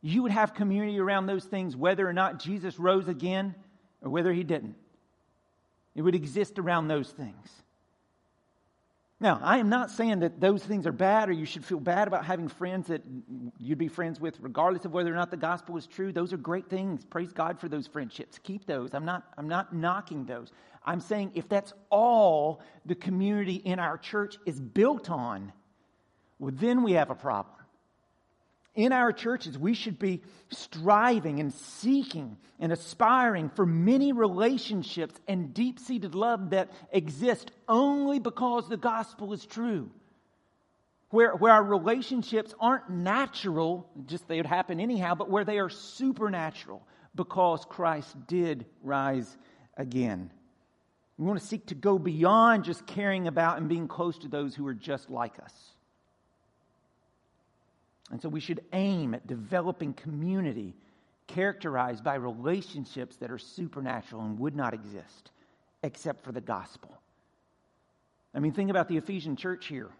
You 0.00 0.22
would 0.22 0.32
have 0.32 0.52
community 0.52 0.98
around 0.98 1.26
those 1.26 1.44
things 1.44 1.76
whether 1.76 2.08
or 2.08 2.12
not 2.12 2.40
Jesus 2.40 2.78
rose 2.78 3.06
again 3.06 3.54
or 4.00 4.10
whether 4.10 4.32
he 4.32 4.42
didn't. 4.42 4.74
It 5.94 6.02
would 6.02 6.16
exist 6.16 6.58
around 6.58 6.88
those 6.88 7.10
things. 7.10 7.62
Now, 9.20 9.38
I 9.40 9.58
am 9.58 9.68
not 9.68 9.92
saying 9.92 10.18
that 10.20 10.40
those 10.40 10.64
things 10.64 10.84
are 10.84 10.92
bad 10.92 11.28
or 11.28 11.32
you 11.32 11.46
should 11.46 11.64
feel 11.64 11.78
bad 11.78 12.08
about 12.08 12.24
having 12.24 12.48
friends 12.48 12.88
that 12.88 13.02
you'd 13.60 13.78
be 13.78 13.86
friends 13.86 14.18
with, 14.18 14.36
regardless 14.40 14.84
of 14.84 14.92
whether 14.92 15.12
or 15.12 15.14
not 15.14 15.30
the 15.30 15.36
gospel 15.36 15.76
is 15.76 15.86
true. 15.86 16.10
Those 16.10 16.32
are 16.32 16.36
great 16.36 16.68
things. 16.68 17.04
Praise 17.04 17.32
God 17.32 17.60
for 17.60 17.68
those 17.68 17.86
friendships. 17.86 18.40
Keep 18.42 18.66
those. 18.66 18.94
I'm 18.94 19.04
not, 19.04 19.22
I'm 19.38 19.46
not 19.46 19.72
knocking 19.72 20.24
those. 20.24 20.50
I'm 20.84 21.00
saying 21.00 21.32
if 21.34 21.48
that's 21.48 21.72
all 21.90 22.60
the 22.84 22.94
community 22.94 23.56
in 23.56 23.78
our 23.78 23.98
church 23.98 24.38
is 24.46 24.60
built 24.60 25.10
on, 25.10 25.52
well, 26.38 26.52
then 26.54 26.82
we 26.82 26.92
have 26.92 27.10
a 27.10 27.14
problem 27.14 27.56
in 28.74 28.92
our 28.92 29.12
churches, 29.12 29.58
we 29.58 29.74
should 29.74 29.98
be 29.98 30.22
striving 30.50 31.40
and 31.40 31.52
seeking 31.52 32.38
and 32.58 32.72
aspiring 32.72 33.50
for 33.50 33.66
many 33.66 34.12
relationships 34.12 35.14
and 35.28 35.52
deep 35.52 35.78
seated 35.78 36.14
love 36.14 36.50
that 36.50 36.70
exist 36.90 37.50
only 37.68 38.18
because 38.18 38.68
the 38.68 38.76
gospel 38.76 39.32
is 39.32 39.44
true. 39.44 39.90
Where, 41.10 41.34
where 41.34 41.52
our 41.52 41.62
relationships 41.62 42.54
aren't 42.58 42.88
natural, 42.88 43.86
just 44.06 44.26
they 44.26 44.38
would 44.38 44.46
happen 44.46 44.80
anyhow, 44.80 45.14
but 45.14 45.28
where 45.28 45.44
they 45.44 45.58
are 45.58 45.68
supernatural 45.68 46.86
because 47.14 47.66
Christ 47.68 48.16
did 48.26 48.64
rise 48.82 49.36
again. 49.76 50.30
We 51.22 51.28
want 51.28 51.38
to 51.38 51.46
seek 51.46 51.66
to 51.66 51.76
go 51.76 52.00
beyond 52.00 52.64
just 52.64 52.84
caring 52.84 53.28
about 53.28 53.58
and 53.58 53.68
being 53.68 53.86
close 53.86 54.18
to 54.18 54.28
those 54.28 54.56
who 54.56 54.66
are 54.66 54.74
just 54.74 55.08
like 55.08 55.38
us. 55.40 55.54
And 58.10 58.20
so 58.20 58.28
we 58.28 58.40
should 58.40 58.64
aim 58.72 59.14
at 59.14 59.24
developing 59.24 59.92
community 59.92 60.74
characterized 61.28 62.02
by 62.02 62.16
relationships 62.16 63.18
that 63.18 63.30
are 63.30 63.38
supernatural 63.38 64.22
and 64.22 64.36
would 64.40 64.56
not 64.56 64.74
exist 64.74 65.30
except 65.84 66.24
for 66.24 66.32
the 66.32 66.40
gospel. 66.40 66.90
I 68.34 68.40
mean, 68.40 68.50
think 68.50 68.70
about 68.70 68.88
the 68.88 68.96
Ephesian 68.96 69.36
church 69.36 69.66
here. 69.66 69.90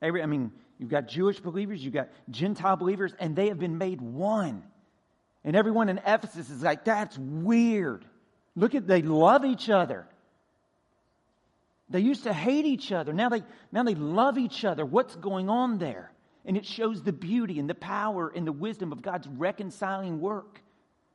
Every, 0.00 0.22
I 0.22 0.26
mean, 0.26 0.52
you've 0.78 0.88
got 0.88 1.08
Jewish 1.08 1.40
believers, 1.40 1.84
you've 1.84 1.94
got 1.94 2.10
Gentile 2.30 2.76
believers, 2.76 3.12
and 3.18 3.34
they 3.34 3.48
have 3.48 3.58
been 3.58 3.76
made 3.76 4.00
one. 4.00 4.62
And 5.42 5.56
everyone 5.56 5.88
in 5.88 5.98
Ephesus 5.98 6.48
is 6.48 6.62
like, 6.62 6.84
that's 6.84 7.18
weird. 7.18 8.04
Look 8.54 8.76
at, 8.76 8.86
they 8.86 9.02
love 9.02 9.44
each 9.44 9.68
other. 9.68 10.06
They 11.90 12.00
used 12.00 12.24
to 12.24 12.32
hate 12.32 12.66
each 12.66 12.92
other. 12.92 13.12
Now 13.12 13.28
they, 13.28 13.42
now 13.72 13.82
they 13.82 13.94
love 13.94 14.36
each 14.36 14.64
other. 14.64 14.84
What's 14.84 15.16
going 15.16 15.48
on 15.48 15.78
there? 15.78 16.12
And 16.44 16.56
it 16.56 16.66
shows 16.66 17.02
the 17.02 17.12
beauty 17.12 17.58
and 17.58 17.68
the 17.68 17.74
power 17.74 18.32
and 18.34 18.46
the 18.46 18.52
wisdom 18.52 18.92
of 18.92 19.02
God's 19.02 19.26
reconciling 19.26 20.20
work. 20.20 20.60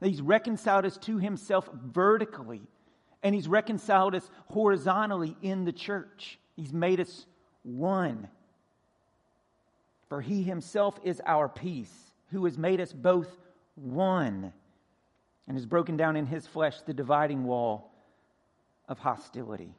He's 0.02 0.22
reconciled 0.22 0.86
us 0.86 0.98
to 0.98 1.18
Himself 1.18 1.70
vertically, 1.74 2.62
and 3.22 3.34
He's 3.34 3.48
reconciled 3.48 4.16
us 4.16 4.30
horizontally 4.48 5.38
in 5.42 5.64
the 5.64 5.72
church. 5.72 6.40
He's 6.56 6.74
made 6.74 7.00
us 7.00 7.26
one. 7.64 8.28
For 10.10 10.22
He 10.22 10.44
Himself 10.44 11.00
is 11.04 11.22
our 11.26 11.48
peace, 11.48 11.94
who 12.32 12.44
has 12.46 12.58
made 12.58 12.82
us 12.82 12.92
both 12.92 13.30
one, 13.76 14.52
and 15.48 15.58
has 15.58 15.66
broken 15.66 15.98
down 15.98 16.18
in 16.18 16.26
His 16.26 16.46
flesh 16.46 16.82
the 16.82 16.94
dividing 16.94 17.46
wall 17.46 17.92
of 18.90 19.00
hostility. 19.00 19.74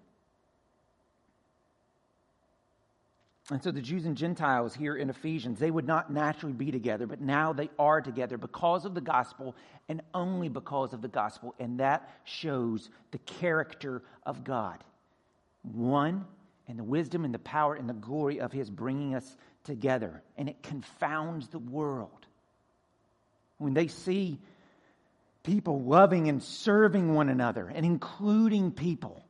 And 3.50 3.62
so 3.62 3.70
the 3.70 3.82
Jews 3.82 4.06
and 4.06 4.16
Gentiles 4.16 4.74
here 4.74 4.96
in 4.96 5.10
Ephesians, 5.10 5.58
they 5.58 5.70
would 5.70 5.86
not 5.86 6.10
naturally 6.10 6.54
be 6.54 6.70
together, 6.70 7.06
but 7.06 7.20
now 7.20 7.52
they 7.52 7.68
are 7.78 8.00
together 8.00 8.38
because 8.38 8.86
of 8.86 8.94
the 8.94 9.02
gospel 9.02 9.54
and 9.88 10.00
only 10.14 10.48
because 10.48 10.94
of 10.94 11.02
the 11.02 11.08
gospel. 11.08 11.54
And 11.58 11.80
that 11.80 12.08
shows 12.24 12.88
the 13.10 13.18
character 13.18 14.02
of 14.24 14.44
God. 14.44 14.82
One, 15.62 16.24
and 16.66 16.78
the 16.78 16.84
wisdom 16.84 17.24
and 17.24 17.34
the 17.34 17.38
power 17.38 17.74
and 17.74 17.88
the 17.88 17.94
glory 17.94 18.40
of 18.40 18.52
his 18.52 18.70
bringing 18.70 19.14
us 19.14 19.36
together. 19.64 20.22
And 20.36 20.48
it 20.48 20.62
confounds 20.62 21.48
the 21.48 21.58
world. 21.58 22.26
When 23.58 23.74
they 23.74 23.88
see 23.88 24.38
people 25.42 25.82
loving 25.82 26.28
and 26.28 26.42
serving 26.42 27.14
one 27.14 27.28
another 27.28 27.68
and 27.68 27.84
including 27.84 28.72
people, 28.72 29.22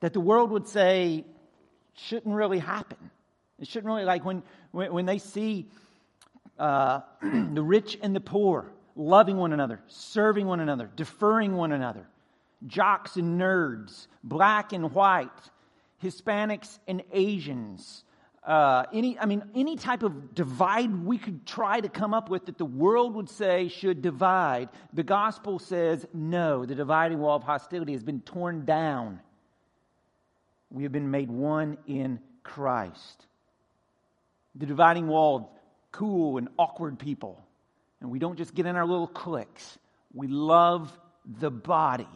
that 0.00 0.12
the 0.12 0.20
world 0.20 0.50
would 0.50 0.68
say, 0.68 1.24
shouldn't 1.96 2.34
really 2.34 2.58
happen. 2.58 3.10
It 3.58 3.68
shouldn't 3.68 3.86
really, 3.86 4.04
like 4.04 4.24
when, 4.24 4.42
when, 4.72 4.92
when 4.92 5.06
they 5.06 5.18
see 5.18 5.66
uh, 6.58 7.00
the 7.22 7.62
rich 7.62 7.98
and 8.02 8.14
the 8.14 8.20
poor 8.20 8.72
loving 8.96 9.36
one 9.36 9.52
another, 9.52 9.80
serving 9.88 10.46
one 10.46 10.60
another, 10.60 10.90
deferring 10.96 11.54
one 11.54 11.72
another, 11.72 12.06
jocks 12.66 13.16
and 13.16 13.40
nerds, 13.40 14.06
black 14.22 14.72
and 14.72 14.92
white, 14.92 15.28
Hispanics 16.02 16.78
and 16.86 17.02
Asians, 17.12 18.04
uh, 18.44 18.84
any, 18.92 19.18
I 19.18 19.24
mean, 19.24 19.42
any 19.54 19.74
type 19.74 20.02
of 20.02 20.34
divide 20.34 20.94
we 21.04 21.16
could 21.16 21.46
try 21.46 21.80
to 21.80 21.88
come 21.88 22.12
up 22.12 22.28
with 22.28 22.44
that 22.46 22.58
the 22.58 22.66
world 22.66 23.14
would 23.14 23.30
say 23.30 23.68
should 23.68 24.02
divide, 24.02 24.68
the 24.92 25.02
gospel 25.02 25.58
says 25.58 26.06
no. 26.12 26.66
The 26.66 26.74
dividing 26.74 27.18
wall 27.20 27.36
of 27.36 27.42
hostility 27.42 27.92
has 27.92 28.02
been 28.02 28.20
torn 28.20 28.66
down. 28.66 29.20
We 30.74 30.82
have 30.82 30.92
been 30.92 31.12
made 31.12 31.30
one 31.30 31.78
in 31.86 32.18
Christ. 32.42 33.26
The 34.56 34.66
dividing 34.66 35.06
wall 35.06 35.56
cool 35.92 36.38
and 36.38 36.48
awkward 36.58 36.98
people. 36.98 37.40
And 38.00 38.10
we 38.10 38.18
don't 38.18 38.36
just 38.36 38.52
get 38.52 38.66
in 38.66 38.74
our 38.74 38.84
little 38.84 39.06
cliques. 39.06 39.78
We 40.12 40.26
love 40.26 40.92
the 41.38 41.50
body 41.50 42.08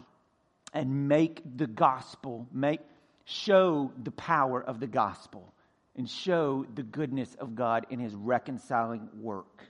and 0.75 1.09
make 1.09 1.41
the 1.57 1.69
gospel, 1.69 2.49
make, 2.53 2.81
show 3.25 3.93
the 4.03 4.11
power 4.11 4.61
of 4.61 4.81
the 4.81 4.89
gospel 4.89 5.53
and 5.97 6.11
show 6.11 6.67
the 6.75 6.83
goodness 6.83 7.33
of 7.39 7.55
God 7.55 7.87
in 7.91 8.01
his 8.01 8.13
reconciling 8.13 9.09
work. 9.21 9.63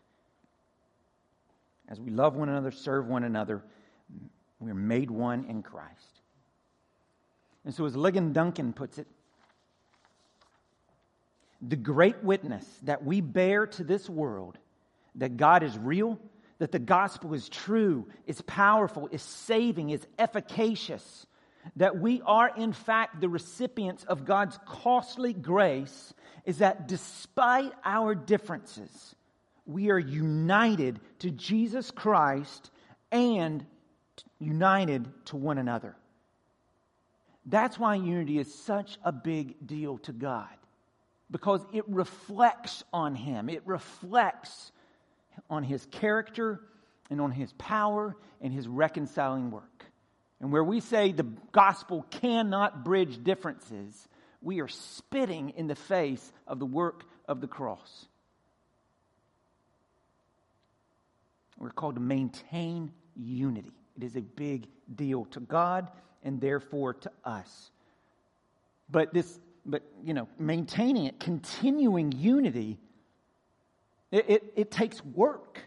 As 1.91 2.01
we 2.01 2.11
love 2.11 2.37
one 2.37 2.49
another, 2.49 2.71
serve 2.71 3.07
one 3.07 3.25
another, 3.25 3.63
we're 4.61 4.73
made 4.73 5.11
one 5.11 5.45
in 5.45 5.63
Christ. 5.63 6.18
And 7.69 7.75
so, 7.75 7.85
as 7.85 7.95
Ligon 7.95 8.33
Duncan 8.33 8.73
puts 8.73 8.97
it, 8.97 9.07
the 11.61 11.77
great 11.77 12.25
witness 12.25 12.65
that 12.85 13.05
we 13.05 13.21
bear 13.21 13.67
to 13.67 13.85
this 13.85 14.09
world 14.09 14.57
that 15.17 15.37
God 15.37 15.63
is 15.63 15.77
real, 15.77 16.19
that 16.61 16.73
the 16.73 16.79
gospel 16.79 17.35
is 17.35 17.47
true, 17.47 18.09
is 18.27 18.41
powerful, 18.41 19.11
is 19.13 19.21
saving, 19.21 19.91
is 19.91 20.07
efficacious, 20.19 21.27
that 21.77 21.99
we 22.01 22.23
are 22.25 22.51
in 22.57 22.73
fact 22.73 23.21
the 23.21 23.29
recipients 23.29 24.03
of 24.05 24.25
God's 24.25 24.59
costly 24.65 25.35
grace, 25.35 26.15
is 26.47 26.61
that 26.61 26.89
despite 26.89 27.75
our 27.85 28.15
differences, 28.15 29.15
we 29.67 29.91
are 29.91 29.99
united 29.99 31.01
to 31.19 31.31
Jesus 31.31 31.91
Christ 31.91 32.71
and 33.13 33.67
united 34.39 35.07
to 35.27 35.37
one 35.37 35.59
another. 35.59 35.97
That's 37.51 37.79
why 37.79 37.95
unity 37.95 38.39
is 38.39 38.53
such 38.53 38.99
a 39.03 39.11
big 39.11 39.67
deal 39.67 39.97
to 39.99 40.13
God, 40.13 40.55
because 41.31 41.65
it 41.73 41.89
reflects 41.89 42.85
on 42.93 43.15
Him, 43.15 43.49
it 43.49 43.63
reflects 43.65 44.71
on 45.49 45.63
His 45.63 45.87
character 45.87 46.61
and 47.09 47.23
on 47.23 47.31
His 47.31 47.51
power 47.55 48.15
and 48.43 48.53
His 48.53 48.69
reconciling 48.69 49.51
work. 49.51 49.85
And 50.41 50.53
where 50.53 50.63
we 50.63 50.81
say 50.81 51.13
the 51.13 51.27
gospel 51.53 52.05
cannot 52.11 52.85
bridge 52.85 53.25
differences, 53.25 54.09
we 54.43 54.61
are 54.61 54.69
spitting 54.69 55.51
in 55.57 55.69
the 55.69 55.75
face 55.75 56.33
of 56.47 56.59
the 56.59 56.67
work 56.67 57.05
of 57.27 57.41
the 57.41 57.49
cross. 57.49 58.07
We're 61.59 61.71
called 61.71 61.95
to 61.95 62.01
maintain 62.01 62.93
unity. 63.17 63.73
It 63.97 64.05
is 64.05 64.17
a 64.17 64.21
big 64.21 64.69
deal 64.95 65.25
to 65.33 65.41
God 65.41 65.91
and 66.23 66.41
therefore 66.41 66.95
to 66.95 67.11
us. 67.25 67.71
But 68.91 69.13
this, 69.13 69.39
but 69.65 69.83
you 70.05 70.15
know, 70.15 70.29
maintaining 70.39 71.07
it, 71.07 71.21
continuing 71.21 72.13
unity, 72.13 72.79
it, 74.11 74.29
it, 74.29 74.53
it 74.57 74.71
takes 74.71 75.05
work. 75.05 75.61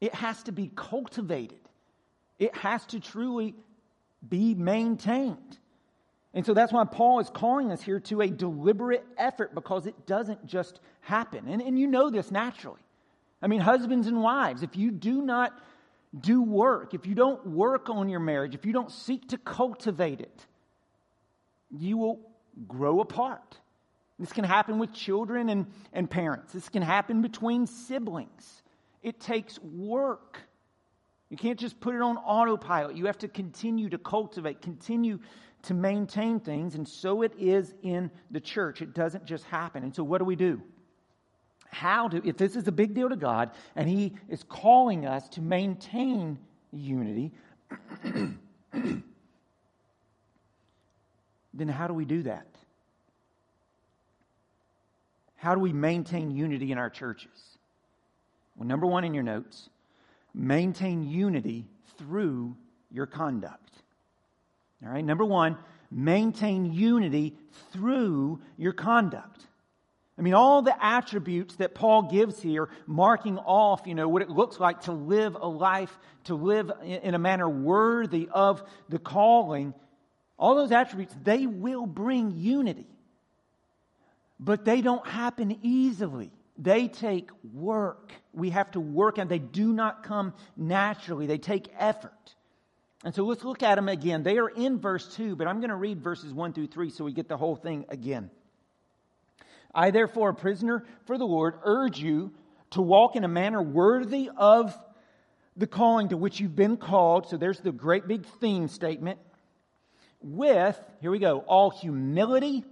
It 0.00 0.14
has 0.14 0.42
to 0.44 0.52
be 0.52 0.70
cultivated. 0.74 1.60
It 2.38 2.54
has 2.56 2.84
to 2.86 3.00
truly 3.00 3.54
be 4.28 4.54
maintained. 4.54 5.58
And 6.34 6.44
so 6.44 6.52
that's 6.52 6.72
why 6.72 6.84
Paul 6.84 7.20
is 7.20 7.30
calling 7.30 7.72
us 7.72 7.80
here 7.80 7.98
to 8.00 8.20
a 8.20 8.28
deliberate 8.28 9.06
effort 9.16 9.54
because 9.54 9.86
it 9.86 10.06
doesn't 10.06 10.46
just 10.46 10.80
happen. 11.00 11.48
And, 11.48 11.62
and 11.62 11.78
you 11.78 11.86
know 11.86 12.10
this 12.10 12.30
naturally. 12.30 12.80
I 13.40 13.46
mean, 13.46 13.60
husbands 13.60 14.06
and 14.06 14.20
wives, 14.22 14.62
if 14.62 14.76
you 14.76 14.90
do 14.90 15.22
not 15.22 15.58
do 16.20 16.42
work, 16.42 16.94
if 16.94 17.06
you 17.06 17.14
don't 17.14 17.46
work 17.46 17.90
on 17.90 18.08
your 18.08 18.20
marriage, 18.20 18.54
if 18.54 18.64
you 18.64 18.72
don't 18.72 18.90
seek 18.90 19.28
to 19.28 19.38
cultivate 19.38 20.20
it, 20.20 20.46
you 21.70 21.96
will 21.98 22.20
grow 22.66 23.00
apart. 23.00 23.58
This 24.18 24.32
can 24.32 24.44
happen 24.44 24.78
with 24.78 24.92
children 24.92 25.48
and, 25.50 25.66
and 25.92 26.08
parents. 26.08 26.52
This 26.52 26.68
can 26.68 26.82
happen 26.82 27.20
between 27.20 27.66
siblings. 27.66 28.62
It 29.02 29.20
takes 29.20 29.58
work. 29.60 30.38
You 31.28 31.36
can't 31.36 31.58
just 31.58 31.80
put 31.80 31.94
it 31.94 32.00
on 32.00 32.16
autopilot. 32.16 32.96
You 32.96 33.06
have 33.06 33.18
to 33.18 33.28
continue 33.28 33.90
to 33.90 33.98
cultivate, 33.98 34.62
continue 34.62 35.18
to 35.62 35.74
maintain 35.74 36.40
things. 36.40 36.76
And 36.76 36.88
so 36.88 37.22
it 37.22 37.32
is 37.38 37.74
in 37.82 38.10
the 38.30 38.40
church. 38.40 38.80
It 38.80 38.94
doesn't 38.94 39.26
just 39.26 39.44
happen. 39.44 39.82
And 39.82 39.94
so 39.94 40.02
what 40.02 40.18
do 40.18 40.24
we 40.24 40.36
do? 40.36 40.62
How 41.70 42.08
do, 42.08 42.20
if 42.24 42.36
this 42.36 42.56
is 42.56 42.68
a 42.68 42.72
big 42.72 42.94
deal 42.94 43.08
to 43.08 43.16
God 43.16 43.50
and 43.74 43.88
He 43.88 44.14
is 44.28 44.44
calling 44.48 45.06
us 45.06 45.28
to 45.30 45.40
maintain 45.40 46.38
unity, 46.72 47.32
then 48.72 49.12
how 51.68 51.86
do 51.86 51.94
we 51.94 52.04
do 52.04 52.22
that? 52.24 52.46
How 55.36 55.54
do 55.54 55.60
we 55.60 55.72
maintain 55.72 56.30
unity 56.30 56.72
in 56.72 56.78
our 56.78 56.90
churches? 56.90 57.58
Well, 58.56 58.66
number 58.66 58.86
one 58.86 59.04
in 59.04 59.14
your 59.14 59.22
notes, 59.22 59.68
maintain 60.34 61.08
unity 61.08 61.66
through 61.98 62.56
your 62.90 63.06
conduct. 63.06 63.70
All 64.84 64.90
right, 64.90 65.04
number 65.04 65.24
one, 65.24 65.56
maintain 65.90 66.72
unity 66.72 67.34
through 67.72 68.40
your 68.56 68.72
conduct. 68.72 69.46
I 70.18 70.22
mean, 70.22 70.34
all 70.34 70.62
the 70.62 70.74
attributes 70.82 71.56
that 71.56 71.74
Paul 71.74 72.02
gives 72.02 72.40
here, 72.40 72.70
marking 72.86 73.38
off, 73.38 73.86
you 73.86 73.94
know, 73.94 74.08
what 74.08 74.22
it 74.22 74.30
looks 74.30 74.58
like 74.58 74.82
to 74.82 74.92
live 74.92 75.34
a 75.34 75.46
life, 75.46 75.96
to 76.24 76.34
live 76.34 76.70
in 76.82 77.14
a 77.14 77.18
manner 77.18 77.48
worthy 77.48 78.28
of 78.32 78.62
the 78.88 78.98
calling, 78.98 79.74
all 80.38 80.54
those 80.54 80.72
attributes, 80.72 81.14
they 81.22 81.46
will 81.46 81.86
bring 81.86 82.30
unity. 82.30 82.86
But 84.40 84.64
they 84.64 84.80
don't 84.80 85.06
happen 85.06 85.58
easily. 85.62 86.30
They 86.58 86.88
take 86.88 87.30
work. 87.52 88.12
We 88.32 88.50
have 88.50 88.70
to 88.72 88.80
work 88.80 89.18
and 89.18 89.30
they 89.30 89.38
do 89.38 89.72
not 89.72 90.02
come 90.02 90.32
naturally. 90.56 91.26
They 91.26 91.38
take 91.38 91.68
effort. 91.78 92.12
And 93.04 93.14
so 93.14 93.24
let's 93.24 93.44
look 93.44 93.62
at 93.62 93.74
them 93.74 93.88
again. 93.88 94.22
They 94.22 94.38
are 94.38 94.48
in 94.48 94.78
verse 94.78 95.14
2, 95.16 95.36
but 95.36 95.46
I'm 95.46 95.60
going 95.60 95.70
to 95.70 95.76
read 95.76 96.02
verses 96.02 96.32
1 96.32 96.54
through 96.54 96.68
3 96.68 96.90
so 96.90 97.04
we 97.04 97.12
get 97.12 97.28
the 97.28 97.36
whole 97.36 97.56
thing 97.56 97.84
again. 97.90 98.30
I, 99.76 99.90
therefore, 99.90 100.30
a 100.30 100.34
prisoner 100.34 100.84
for 101.04 101.18
the 101.18 101.26
Lord, 101.26 101.54
urge 101.62 101.98
you 101.98 102.32
to 102.70 102.80
walk 102.80 103.14
in 103.14 103.24
a 103.24 103.28
manner 103.28 103.62
worthy 103.62 104.30
of 104.34 104.76
the 105.54 105.66
calling 105.66 106.08
to 106.08 106.16
which 106.16 106.40
you've 106.40 106.56
been 106.56 106.78
called. 106.78 107.28
So 107.28 107.36
there's 107.36 107.60
the 107.60 107.72
great 107.72 108.08
big 108.08 108.24
theme 108.40 108.68
statement. 108.68 109.20
With, 110.22 110.80
here 111.00 111.10
we 111.10 111.18
go, 111.18 111.40
all 111.40 111.70
humility 111.70 112.64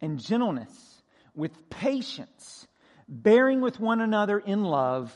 and 0.00 0.18
gentleness, 0.18 1.02
with 1.36 1.70
patience 1.70 2.66
bearing 3.08 3.60
with 3.60 3.78
one 3.78 4.00
another 4.00 4.38
in 4.38 4.64
love, 4.64 5.14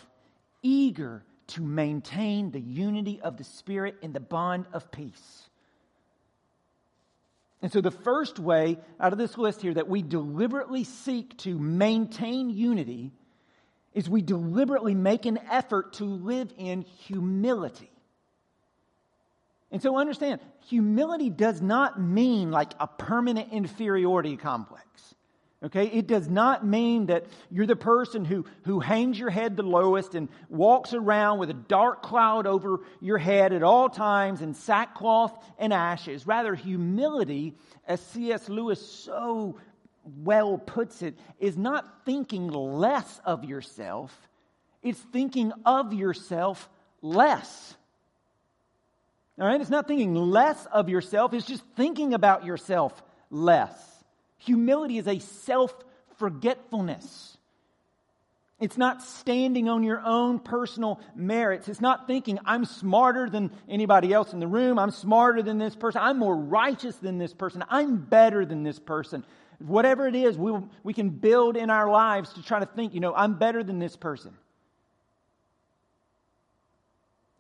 eager 0.63 1.25
to 1.49 1.63
maintain 1.63 2.53
the 2.53 2.61
unity 2.61 3.21
of 3.21 3.37
the 3.37 3.45
Spirit 3.45 3.97
in 4.03 4.13
the 4.13 4.21
bond 4.21 4.67
of 4.73 4.91
peace. 4.91 5.51
And 7.65 7.73
so, 7.73 7.81
the 7.81 7.91
first 7.91 8.39
way 8.39 8.77
out 9.01 9.15
of 9.15 9.19
this 9.19 9.39
list 9.39 9.63
here 9.63 9.73
that 9.73 9.89
we 9.89 10.03
deliberately 10.03 10.85
seek 10.85 11.39
to 11.39 11.59
maintain 11.59 12.51
unity 12.51 13.11
is 13.95 14.07
we 14.07 14.21
deliberately 14.21 14.95
make 14.95 15.25
an 15.25 15.39
effort 15.51 15.95
to 15.95 16.05
live 16.05 16.53
in 16.59 16.83
humility. 16.83 17.91
And 19.71 19.81
so, 19.81 19.97
understand, 19.97 20.43
humility 20.67 21.31
does 21.31 21.63
not 21.63 21.99
mean 21.99 22.51
like 22.51 22.75
a 22.79 22.87
permanent 22.87 23.51
inferiority 23.51 24.37
complex. 24.37 25.14
Okay, 25.65 25.87
it 25.87 26.07
does 26.07 26.29
not 26.29 26.67
mean 26.67 27.07
that 27.07 27.25
you're 27.51 27.67
the 27.67 27.75
person 27.75 28.27
who, 28.27 28.45
who 28.65 28.81
hangs 28.81 29.19
your 29.19 29.31
head 29.31 29.57
the 29.57 29.63
lowest 29.63 30.15
and 30.15 30.29
walks 30.51 30.93
around 30.93 31.39
with 31.39 31.49
a 31.49 31.55
dark 31.55 32.03
cloud 32.03 32.47
over 32.47 32.81
your 33.01 33.17
head 33.17 33.55
at 33.55 33.63
all 33.63 33.89
times 33.89 34.43
in 34.43 34.53
sackcloth 34.53 35.33
and 35.59 35.73
ashes. 35.73 36.27
Rather, 36.27 36.55
humility, 36.55 37.55
as 37.89 38.01
C.S. 38.09 38.51
Lewis 38.51 38.87
so 38.87 39.59
well 40.05 40.59
puts 40.59 41.01
it, 41.01 41.19
is 41.39 41.57
not 41.57 42.05
thinking 42.05 42.49
less 42.49 43.19
of 43.25 43.45
yourself, 43.45 44.15
it's 44.83 45.01
thinking 45.01 45.51
of 45.65 45.95
yourself 45.95 46.69
less. 47.01 47.75
All 49.41 49.47
right, 49.47 49.63
it's 49.63 49.71
not 49.71 49.89
thinking 49.89 50.15
less 50.15 50.67
of 50.67 50.91
yourself, 50.91 51.33
it's 51.33 51.47
just 51.47 51.65
thinking 51.75 52.13
about 52.13 52.45
yourself 52.45 53.03
less. 53.31 53.94
Humility 54.45 54.99
is 54.99 55.09
a 55.09 55.19
self 55.19 55.75
forgetfulness. 56.17 57.37
It's 58.61 58.79
not 58.79 59.03
standing 59.03 59.69
on 59.69 59.83
your 59.83 60.01
own 60.05 60.39
personal 60.39 61.01
merits. 61.15 61.69
It's 61.69 61.81
not 61.81 62.07
thinking, 62.07 62.39
I'm 62.45 62.65
smarter 62.65 63.29
than 63.29 63.51
anybody 63.69 64.13
else 64.13 64.33
in 64.33 64.41
the 64.41 64.47
room. 64.47 64.79
I'm 64.79 64.93
smarter 64.93 65.43
than 65.43 65.59
this 65.59 65.75
person. 65.75 66.01
I'm 66.03 66.19
more 66.19 66.37
righteous 66.37 66.97
than 66.97 67.19
this 67.19 67.35
person. 67.35 67.65
I'm 67.69 67.97
better 67.97 68.47
than 68.47 68.63
this 68.63 68.79
person. 68.79 69.25
Whatever 69.59 70.07
it 70.07 70.15
is, 70.15 70.39
we, 70.39 70.53
we 70.83 70.95
can 70.95 71.11
build 71.11 71.57
in 71.57 71.69
our 71.69 71.91
lives 71.91 72.33
to 72.35 72.43
try 72.43 72.61
to 72.61 72.67
think, 72.67 72.95
you 72.95 73.01
know, 73.01 73.15
I'm 73.15 73.35
better 73.35 73.65
than 73.65 73.79
this 73.81 73.97
person. 73.97 74.33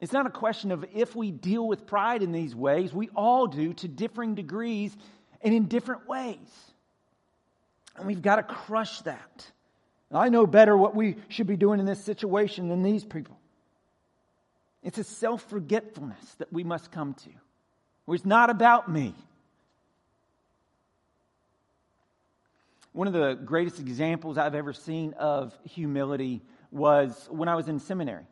It's 0.01 0.13
not 0.13 0.27
a 0.27 0.31
question 0.31 0.73
of 0.73 0.85
if 0.93 1.15
we 1.15 1.31
deal 1.31 1.67
with 1.67 1.87
pride 1.87 2.23
in 2.23 2.33
these 2.33 2.55
ways. 2.55 2.93
We 2.93 3.09
all 3.11 3.47
do 3.47 3.73
to 3.75 3.89
differing 3.89 4.35
degrees 4.35 4.95
and 5.41 5.55
in 5.55 5.67
different 5.67 6.09
ways. 6.09 6.74
And 7.97 8.07
we've 8.07 8.23
got 8.23 8.37
to 8.37 8.43
crush 8.43 9.01
that. 9.03 9.51
I 10.13 10.29
know 10.29 10.47
better 10.47 10.77
what 10.77 10.95
we 10.95 11.17
should 11.29 11.47
be 11.49 11.57
doing 11.57 11.81
in 11.81 11.87
this 11.87 12.03
situation 12.03 12.69
than 12.69 12.83
these 12.83 13.05
people. 13.05 13.37
It's 14.83 14.99
a 14.99 15.05
self 15.05 15.43
forgetfulness 15.49 16.35
that 16.39 16.53
we 16.53 16.63
must 16.63 16.93
come 16.93 17.15
to, 17.15 17.31
where 18.05 18.15
it's 18.15 18.25
not 18.25 18.51
about 18.51 18.91
me. 18.91 19.15
One 22.93 23.09
of 23.09 23.13
the 23.13 23.35
greatest 23.35 23.81
examples 23.81 24.39
I've 24.39 24.55
ever 24.55 24.73
seen 24.73 25.15
of 25.15 25.53
humility 25.65 26.43
was 26.71 27.27
when 27.29 27.49
I 27.49 27.57
was 27.57 27.67
in 27.67 27.81
seminary. 27.81 28.27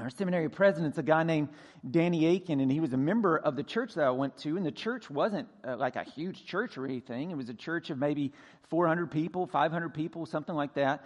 Our 0.00 0.08
seminary 0.08 0.48
president's 0.48 0.96
a 0.96 1.02
guy 1.02 1.24
named 1.24 1.48
Danny 1.88 2.34
Akin, 2.36 2.60
and 2.60 2.72
he 2.72 2.80
was 2.80 2.94
a 2.94 2.96
member 2.96 3.36
of 3.36 3.54
the 3.54 3.62
church 3.62 3.94
that 3.94 4.04
I 4.04 4.10
went 4.10 4.36
to. 4.38 4.56
And 4.56 4.64
the 4.64 4.72
church 4.72 5.10
wasn't 5.10 5.48
uh, 5.62 5.76
like 5.76 5.96
a 5.96 6.04
huge 6.04 6.46
church 6.46 6.78
or 6.78 6.86
anything. 6.86 7.30
It 7.30 7.36
was 7.36 7.50
a 7.50 7.54
church 7.54 7.90
of 7.90 7.98
maybe 7.98 8.32
400 8.68 9.10
people, 9.10 9.46
500 9.46 9.92
people, 9.92 10.24
something 10.24 10.54
like 10.54 10.74
that. 10.74 11.04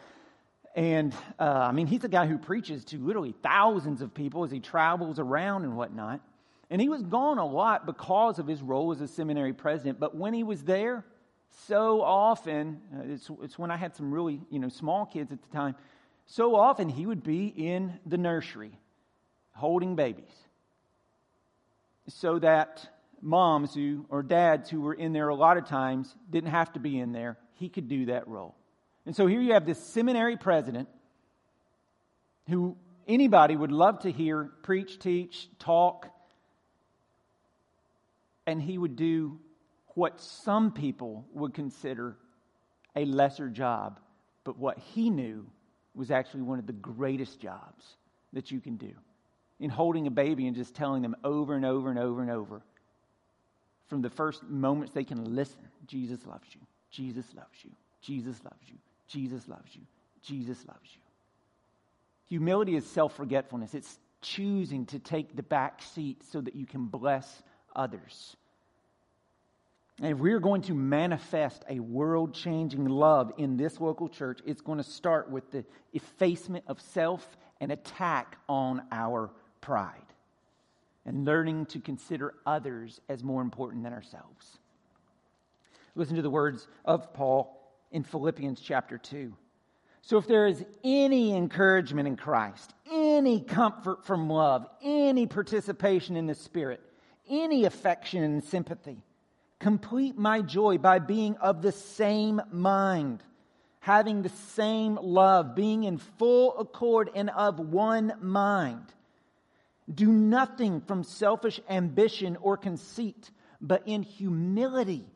And 0.77 1.13
uh, 1.41 1.45
I 1.45 1.73
mean, 1.73 1.89
he's 1.89 2.05
a 2.05 2.09
guy 2.09 2.27
who 2.27 2.39
preaches 2.39 2.85
to 2.87 2.99
literally 2.99 3.35
thousands 3.43 4.01
of 4.01 4.15
people 4.15 4.45
as 4.45 4.53
he 4.53 4.61
travels 4.61 5.19
around 5.19 5.65
and 5.65 5.77
whatnot. 5.77 6.21
And 6.71 6.81
he 6.81 6.89
was 6.89 7.03
gone 7.03 7.39
a 7.39 7.47
lot 7.47 7.87
because 7.87 8.39
of 8.39 8.47
his 8.47 8.63
role 8.63 8.93
as 8.93 9.01
a 9.01 9.09
seminary 9.09 9.53
president. 9.53 9.99
But 9.99 10.17
when 10.17 10.35
he 10.35 10.45
was 10.45 10.63
there, 10.63 11.05
so 11.67 12.01
often, 12.01 12.81
uh, 12.95 13.13
it's, 13.13 13.29
it's 13.43 13.59
when 13.59 13.71
I 13.71 13.77
had 13.77 13.97
some 13.97 14.13
really, 14.13 14.41
you 14.51 14.59
know, 14.59 14.69
small 14.69 15.05
kids 15.07 15.33
at 15.33 15.41
the 15.43 15.57
time, 15.57 15.75
so 16.27 16.57
often 16.57 16.89
he 16.89 17.07
would 17.07 17.23
be 17.23 17.47
in 17.47 17.99
the 18.07 18.17
nursery 18.17 18.79
holding 19.55 19.97
babies 19.97 20.33
so 22.09 22.39
that 22.39 22.87
moms 23.23 23.75
who, 23.75 24.05
or 24.11 24.23
dads 24.23 24.69
who 24.69 24.81
were 24.81 24.95
in 24.95 25.13
there 25.13 25.29
a 25.29 25.35
lot 25.35 25.57
of 25.57 25.67
times 25.67 26.15
didn't 26.31 26.51
have 26.51 26.73
to 26.75 26.81
be 26.81 26.99
in 26.99 27.13
there. 27.13 27.39
He 27.55 27.69
could 27.69 27.89
do 27.89 28.07
that 28.07 28.29
role. 28.29 28.55
And 29.07 29.17
so 29.17 29.27
here 29.27 29.41
you 29.41 29.55
have 29.55 29.67
this 29.67 29.83
seminary 29.83 30.37
president 30.37 30.89
who 32.49 32.77
anybody 33.09 33.57
would 33.57 33.73
love 33.73 34.01
to 34.01 34.13
hear 34.13 34.51
preach, 34.63 34.99
teach, 34.99 35.49
talk, 35.59 36.09
and 38.47 38.61
he 38.61 38.77
would 38.77 38.97
do 38.97 39.39
what 39.95 40.21
some 40.21 40.73
people 40.73 41.25
would 41.33 41.55
consider 41.55 42.17
a 42.97 43.05
lesser 43.05 43.49
job, 43.49 44.01
but 44.45 44.59
what 44.59 44.79
he 44.79 45.09
knew 45.09 45.47
was 45.95 46.11
actually 46.11 46.43
one 46.43 46.59
of 46.59 46.67
the 46.67 46.73
greatest 46.73 47.41
jobs 47.41 47.97
that 48.33 48.51
you 48.51 48.61
can 48.61 48.77
do 48.77 48.93
in 49.61 49.71
holding 49.71 50.07
a 50.07 50.11
baby 50.11 50.47
and 50.47 50.57
just 50.57 50.75
telling 50.75 51.03
them 51.03 51.17
over 51.25 51.55
and 51.55 51.65
over 51.65 51.91
and 51.91 51.99
over 51.99 52.23
and 52.23 52.31
over 52.31 52.63
from 53.89 54.03
the 54.03 54.11
first 54.11 54.43
moments 54.45 54.93
they 54.93 55.05
can 55.05 55.35
listen 55.35 55.69
Jesus 55.87 56.27
loves 56.27 56.49
you, 56.55 56.61
Jesus 56.91 57.27
loves 57.35 57.63
you, 57.63 57.71
Jesus 58.01 58.43
loves 58.43 58.69
you, 58.69 58.77
Jesus 59.07 59.49
loves 59.49 59.75
you, 59.75 59.83
Jesus 60.23 60.67
loves 60.67 60.91
you. 60.95 61.01
Humility 62.27 62.75
is 62.77 62.87
self 62.87 63.15
forgetfulness, 63.15 63.75
it's 63.75 63.99
choosing 64.23 64.87
to 64.87 64.99
take 64.99 65.37
the 65.37 65.43
back 65.43 65.83
seat 65.83 66.23
so 66.33 66.41
that 66.41 66.57
you 66.57 66.67
can 66.67 66.87
bless 66.87 67.43
others. 67.77 68.37
And 70.01 70.09
if 70.13 70.19
we're 70.19 70.41
going 70.41 70.63
to 70.63 70.75
manifest 70.75 71.65
a 71.69 71.79
world 71.79 72.35
changing 72.35 72.87
love 72.87 73.33
in 73.39 73.57
this 73.57 73.81
local 73.81 74.09
church, 74.09 74.41
it's 74.45 74.61
going 74.61 74.79
to 74.79 74.85
start 74.85 75.31
with 75.31 75.51
the 75.53 75.65
effacement 75.93 76.65
of 76.67 76.81
self 76.81 77.25
and 77.61 77.71
attack 77.71 78.39
on 78.49 78.83
our 78.91 79.31
pride 79.65 80.13
and 81.07 81.25
learning 81.25 81.65
to 81.65 81.81
consider 81.81 82.35
others 82.45 83.01
as 83.09 83.25
more 83.25 83.41
important 83.41 83.83
than 83.83 83.95
ourselves. 83.95 84.59
Listen 85.95 86.17
to 86.17 86.23
the 86.23 86.29
words 86.29 86.69
of 86.85 87.15
Paul 87.15 87.73
in 87.91 88.03
Philippians 88.03 88.61
chapter 88.61 88.99
2. 88.99 89.33
So, 90.03 90.19
if 90.19 90.27
there 90.27 90.47
is 90.47 90.63
any 90.85 91.35
encouragement 91.35 92.07
in 92.07 92.17
Christ, 92.17 92.75
any 92.93 93.41
comfort 93.41 94.05
from 94.05 94.29
love, 94.29 94.67
any 94.83 95.27
participation 95.27 96.17
in 96.17 96.27
the 96.27 96.35
Spirit, 96.35 96.83
any 97.31 97.65
affection 97.65 98.23
and 98.23 98.45
sympathy, 98.45 99.03
complete 99.61 100.19
my 100.19 100.43
joy 100.43 100.77
by 100.77 100.99
being 100.99 101.39
of 101.39 101.63
the 101.63 101.73
same 101.73 102.43
mind, 102.53 103.23
having 103.81 104.21
the 104.21 104.29
same 104.29 104.99
love, 105.01 105.55
being 105.55 105.85
in 105.85 105.97
full 105.97 106.59
accord 106.59 107.09
and 107.15 107.31
of 107.31 107.59
one 107.59 108.13
mind. 108.21 108.93
Do 109.93 110.11
nothing 110.11 110.81
from 110.81 111.05
selfish 111.05 111.61
ambition 111.69 112.37
or 112.41 112.57
conceit, 112.57 113.31
but 113.61 113.83
in 113.87 114.03
humility 114.03 115.07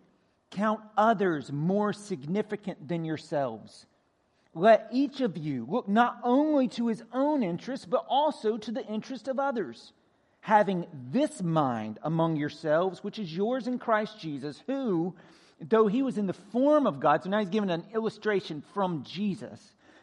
count 0.50 0.80
others 0.96 1.52
more 1.52 1.92
significant 1.92 2.88
than 2.88 3.04
yourselves. 3.04 3.86
Let 4.54 4.88
each 4.92 5.20
of 5.20 5.36
you 5.36 5.66
look 5.68 5.88
not 5.88 6.18
only 6.22 6.68
to 6.68 6.88
his 6.88 7.02
own 7.12 7.42
interest, 7.42 7.88
but 7.88 8.04
also 8.08 8.56
to 8.56 8.72
the 8.72 8.84
interest 8.86 9.28
of 9.28 9.38
others, 9.38 9.92
having 10.40 10.86
this 11.10 11.42
mind 11.42 11.98
among 12.02 12.36
yourselves, 12.36 13.04
which 13.04 13.18
is 13.18 13.34
yours 13.34 13.66
in 13.66 13.78
Christ 13.78 14.18
Jesus, 14.18 14.62
who, 14.66 15.14
though 15.60 15.86
he 15.86 16.02
was 16.02 16.18
in 16.18 16.26
the 16.26 16.32
form 16.32 16.86
of 16.86 17.00
God, 17.00 17.22
so 17.22 17.30
now 17.30 17.38
he's 17.38 17.48
given 17.48 17.70
an 17.70 17.84
illustration 17.94 18.62
from 18.74 19.04
Jesus, 19.04 19.74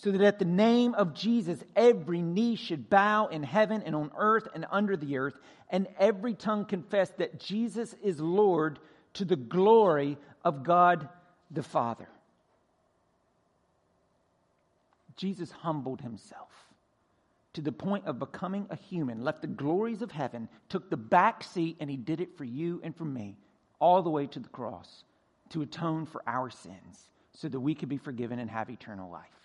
so 0.00 0.12
that 0.12 0.20
at 0.20 0.38
the 0.38 0.44
name 0.44 0.94
of 0.94 1.12
Jesus 1.12 1.58
every 1.74 2.22
knee 2.22 2.54
should 2.54 2.88
bow 2.88 3.26
in 3.26 3.42
heaven 3.42 3.82
and 3.84 3.96
on 3.96 4.12
earth 4.16 4.46
and 4.54 4.64
under 4.70 4.96
the 4.96 5.18
earth, 5.18 5.34
and 5.70 5.88
every 5.98 6.34
tongue 6.34 6.64
confess 6.64 7.10
that 7.18 7.40
Jesus 7.40 7.94
is 8.02 8.20
Lord 8.20 8.78
to 9.14 9.24
the 9.24 9.36
glory 9.36 10.16
of 10.44 10.62
God 10.62 11.08
the 11.50 11.64
Father. 11.64 12.08
Jesus 15.16 15.50
humbled 15.50 16.00
himself 16.00 16.52
to 17.54 17.60
the 17.60 17.72
point 17.72 18.06
of 18.06 18.20
becoming 18.20 18.68
a 18.70 18.76
human, 18.76 19.24
left 19.24 19.40
the 19.42 19.48
glories 19.48 20.00
of 20.00 20.12
heaven, 20.12 20.48
took 20.68 20.88
the 20.90 20.96
back 20.96 21.42
seat, 21.42 21.76
and 21.80 21.90
he 21.90 21.96
did 21.96 22.20
it 22.20 22.36
for 22.38 22.44
you 22.44 22.80
and 22.84 22.94
for 22.94 23.04
me, 23.04 23.36
all 23.80 24.02
the 24.02 24.10
way 24.10 24.28
to 24.28 24.38
the 24.38 24.48
cross 24.48 25.02
to 25.48 25.62
atone 25.62 26.06
for 26.06 26.22
our 26.24 26.50
sins 26.50 27.08
so 27.32 27.48
that 27.48 27.58
we 27.58 27.74
could 27.74 27.88
be 27.88 27.96
forgiven 27.96 28.38
and 28.38 28.48
have 28.48 28.70
eternal 28.70 29.10
life. 29.10 29.37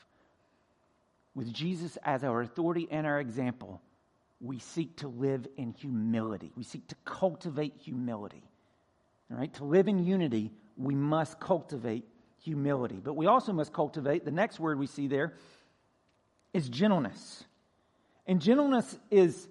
With 1.36 1.52
Jesus 1.52 1.98
as 2.04 2.24
our 2.24 2.42
authority 2.42 2.88
and 2.92 3.08
our 3.08 3.20
example, 3.20 3.82
we 4.40 4.60
seek 4.60 4.98
to 4.98 5.08
live 5.08 5.48
in 5.58 5.72
humility. 5.72 6.52
We 6.56 6.64
seek 6.64 6.88
to 6.90 6.96
cultivate 7.06 7.76
humility. 7.78 8.44
All 9.32 9.38
right? 9.38 9.54
To 9.56 9.64
live 9.64 9.88
in 9.88 10.04
unity, 10.04 10.52
we 10.78 10.96
must 10.96 11.40
cultivate 11.40 12.06
humility. 12.44 13.00
But 13.02 13.16
we 13.16 13.26
also 13.26 13.54
must 13.54 13.74
cultivate, 13.74 14.26
the 14.26 14.32
next 14.32 14.60
word 14.60 14.78
we 14.78 14.88
see 14.88 15.08
there 15.08 15.34
is 16.54 16.70
gentleness. 16.70 17.44
And 18.28 18.42
gentleness 18.42 18.98
is 19.10 19.48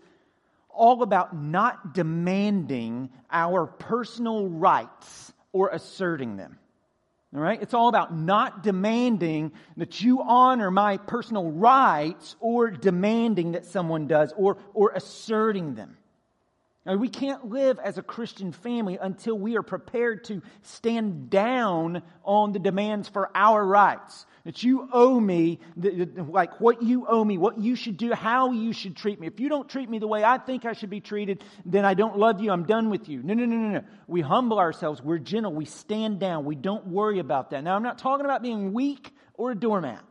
all 0.69 1.03
about 1.03 1.35
not 1.37 1.95
demanding 1.95 3.11
our 3.31 3.67
personal 3.67 4.49
rights 4.49 5.33
or 5.53 5.69
asserting 5.71 6.37
them. 6.37 6.59
All 7.35 7.41
right? 7.41 7.61
It's 7.63 7.73
all 7.73 7.89
about 7.89 8.15
not 8.15 8.63
demanding 8.63 9.53
that 9.79 10.03
you 10.03 10.23
honor 10.23 10.71
my 10.71 10.99
personal 10.99 11.51
rights 11.51 12.37
or 12.41 12.71
demanding 12.71 13.53
that 13.53 13.65
someone 13.65 14.07
does 14.07 14.35
or, 14.37 14.59
or 14.75 14.91
asserting 14.91 15.75
them. 15.75 15.97
Now, 16.85 16.97
we 16.97 17.09
can't 17.09 17.49
live 17.49 17.79
as 17.79 17.97
a 17.97 18.03
Christian 18.03 18.53
family 18.53 18.99
until 19.01 19.39
we 19.39 19.57
are 19.57 19.63
prepared 19.63 20.25
to 20.25 20.43
stand 20.63 21.31
down 21.31 22.03
on 22.25 22.53
the 22.53 22.59
demands 22.59 23.09
for 23.09 23.31
our 23.35 23.65
rights. 23.65 24.27
That 24.45 24.65
you 24.65 24.89
owe 24.93 25.21
me, 25.21 25.61
like 25.77 26.61
what 26.61 26.83
you 26.83 27.07
owe 27.07 27.25
me, 27.25 27.39
what 27.39 27.59
you 27.59 27.77
should 27.77 27.97
do, 27.97 28.13
how 28.13 28.51
you 28.51 28.73
should 28.73 28.97
treat 28.97 29.21
me. 29.21 29.29
If 29.29 29.39
you 29.39 29.49
don't 29.49 29.69
treat 29.69 29.89
me 29.89 30.01
the 30.01 30.09
way 30.09 30.25
I 30.25 30.39
think 30.39 30.65
I 30.65 30.73
should 30.73 30.91
be 30.91 31.01
treated, 31.01 31.45
then 31.65 31.85
I 31.85 31.95
don't 31.95 32.19
love 32.19 32.41
you, 32.41 32.51
I'm 32.51 32.65
done 32.65 32.91
with 32.91 33.09
you. 33.09 33.23
No, 33.23 33.35
no, 33.35 33.45
no, 33.45 33.57
no, 33.57 33.69
no. 33.69 33.85
We 34.09 34.21
humble 34.21 34.59
ourselves, 34.59 35.01
we're 35.01 35.19
gentle, 35.19 35.53
we 35.53 35.65
stand 35.65 36.19
down, 36.19 36.45
we 36.45 36.57
don't 36.57 36.89
worry 36.89 37.21
about 37.21 37.51
that. 37.51 37.63
Now, 37.63 37.77
I'm 37.77 37.85
not 37.85 37.99
talking 37.99 38.25
about 38.25 38.43
being 38.43 38.73
weak 38.73 39.13
or 39.35 39.53
a 39.53 39.55
doormat. 39.55 40.05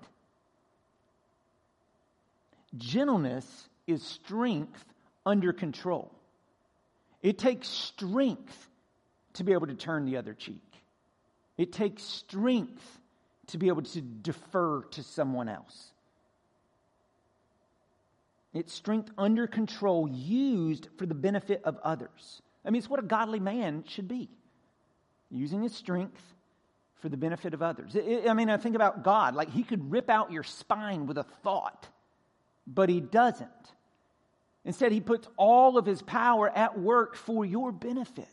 Gentleness 2.77 3.45
is 3.85 4.01
strength 4.01 4.85
under 5.25 5.51
control. 5.51 6.15
It 7.21 7.37
takes 7.37 7.67
strength 7.67 8.69
to 9.33 9.43
be 9.43 9.51
able 9.51 9.67
to 9.67 9.75
turn 9.75 10.05
the 10.05 10.17
other 10.17 10.33
cheek. 10.33 10.63
It 11.57 11.73
takes 11.73 12.01
strength 12.01 12.81
to 13.51 13.57
be 13.57 13.67
able 13.67 13.81
to 13.83 14.01
defer 14.01 14.83
to 14.91 15.03
someone 15.03 15.49
else. 15.49 15.91
It's 18.53 18.73
strength 18.73 19.11
under 19.17 19.47
control 19.47 20.09
used 20.09 20.87
for 20.97 21.05
the 21.05 21.15
benefit 21.15 21.61
of 21.63 21.77
others. 21.83 22.41
I 22.65 22.69
mean, 22.69 22.79
it's 22.79 22.89
what 22.89 22.99
a 22.99 23.03
godly 23.03 23.39
man 23.39 23.83
should 23.87 24.07
be 24.07 24.29
using 25.29 25.61
his 25.61 25.73
strength 25.73 26.21
for 26.99 27.09
the 27.09 27.17
benefit 27.17 27.53
of 27.53 27.61
others. 27.61 27.95
I 28.27 28.33
mean, 28.33 28.49
I 28.49 28.57
think 28.57 28.75
about 28.75 29.03
God, 29.03 29.33
like 29.35 29.49
he 29.49 29.63
could 29.63 29.91
rip 29.91 30.09
out 30.09 30.31
your 30.31 30.43
spine 30.43 31.07
with 31.07 31.17
a 31.17 31.23
thought, 31.23 31.87
but 32.67 32.89
he 32.89 32.99
doesn't. 32.99 33.49
Instead, 34.65 34.91
he 34.91 35.01
puts 35.01 35.27
all 35.37 35.77
of 35.77 35.85
his 35.85 36.01
power 36.01 36.49
at 36.49 36.77
work 36.77 37.15
for 37.15 37.43
your 37.43 37.71
benefit. 37.71 38.27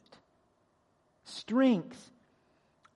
Strength 1.24 2.10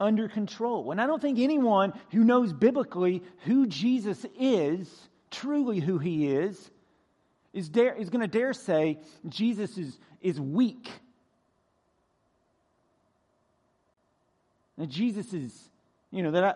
under 0.03 0.29
control. 0.29 0.91
And 0.91 1.01
I 1.01 1.07
don't 1.07 1.23
think 1.23 1.39
anyone 1.39 1.93
who 2.11 2.25
knows 2.25 2.53
biblically 2.53 3.23
who 3.45 3.67
Jesus 3.67 4.27
is, 4.39 5.09
truly 5.31 5.79
who 5.79 5.99
he 5.99 6.27
is, 6.27 6.71
is, 7.53 7.69
dare, 7.69 7.95
is 7.95 8.11
going 8.11 8.21
to 8.21 8.27
dare 8.27 8.53
say 8.53 8.99
Jesus 9.29 9.79
is, 9.79 9.99
is 10.21 10.41
weak. 10.41 10.91
That 14.77 14.89
Jesus 14.89 15.33
is, 15.33 15.71
you 16.11 16.23
know, 16.23 16.33
that, 16.33 16.45
I, 16.45 16.55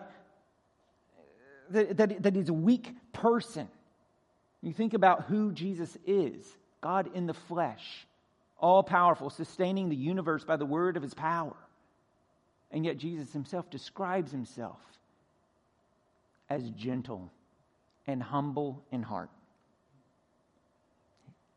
that, 1.69 1.97
that, 1.97 2.23
that 2.23 2.35
he's 2.35 2.49
a 2.49 2.53
weak 2.53 2.93
person. 3.13 3.69
You 4.61 4.73
think 4.73 4.93
about 4.93 5.25
who 5.25 5.53
Jesus 5.53 5.97
is 6.05 6.43
God 6.81 7.11
in 7.13 7.27
the 7.27 7.33
flesh, 7.33 8.05
all 8.59 8.83
powerful, 8.83 9.29
sustaining 9.29 9.87
the 9.87 9.95
universe 9.95 10.43
by 10.43 10.57
the 10.57 10.65
word 10.65 10.97
of 10.97 11.03
his 11.03 11.13
power. 11.13 11.55
And 12.71 12.85
yet 12.85 12.97
Jesus 12.97 13.31
himself 13.31 13.69
describes 13.69 14.31
himself 14.31 14.79
as 16.49 16.69
gentle 16.71 17.31
and 18.05 18.21
humble 18.21 18.83
in 18.91 19.03
heart. 19.03 19.29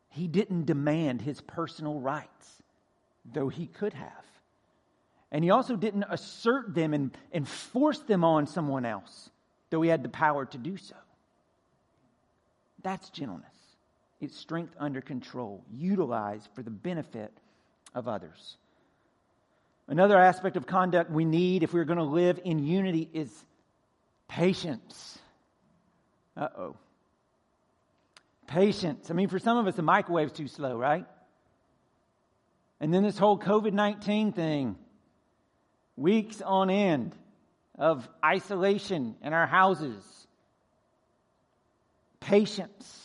He 0.09 0.27
didn't 0.27 0.65
demand 0.65 1.21
his 1.21 1.39
personal 1.41 1.99
rights, 1.99 2.61
though 3.33 3.47
he 3.47 3.67
could 3.67 3.93
have. 3.93 4.25
And 5.31 5.43
he 5.43 5.49
also 5.49 5.77
didn't 5.77 6.05
assert 6.09 6.73
them 6.75 6.93
and, 6.93 7.17
and 7.31 7.47
force 7.47 7.99
them 7.99 8.25
on 8.25 8.45
someone 8.47 8.85
else, 8.85 9.29
though 9.69 9.81
he 9.81 9.89
had 9.89 10.03
the 10.03 10.09
power 10.09 10.45
to 10.45 10.57
do 10.57 10.75
so. 10.75 10.95
That's 12.83 13.09
gentleness. 13.09 13.47
It's 14.19 14.37
strength 14.37 14.75
under 14.77 14.99
control, 14.99 15.63
utilized 15.73 16.49
for 16.53 16.61
the 16.61 16.69
benefit 16.69 17.31
of 17.95 18.07
others. 18.09 18.57
Another 19.87 20.17
aspect 20.17 20.55
of 20.57 20.65
conduct 20.65 21.11
we 21.11 21.25
need 21.25 21.63
if 21.63 21.73
we're 21.73 21.85
going 21.85 21.97
to 21.97 22.03
live 22.03 22.39
in 22.43 22.59
unity 22.59 23.09
is 23.13 23.31
patience. 24.27 25.19
Uh 26.37 26.47
oh. 26.57 26.75
Patience. 28.47 29.09
I 29.09 29.13
mean, 29.13 29.27
for 29.27 29.39
some 29.39 29.57
of 29.57 29.67
us, 29.67 29.75
the 29.75 29.81
microwave's 29.81 30.33
too 30.33 30.47
slow, 30.47 30.77
right? 30.77 31.05
And 32.79 32.93
then 32.93 33.03
this 33.03 33.17
whole 33.17 33.37
COVID 33.37 33.73
19 33.73 34.31
thing, 34.33 34.75
weeks 35.95 36.41
on 36.41 36.69
end 36.69 37.15
of 37.77 38.07
isolation 38.23 39.15
in 39.21 39.33
our 39.33 39.47
houses. 39.47 40.03
Patience. 42.19 43.00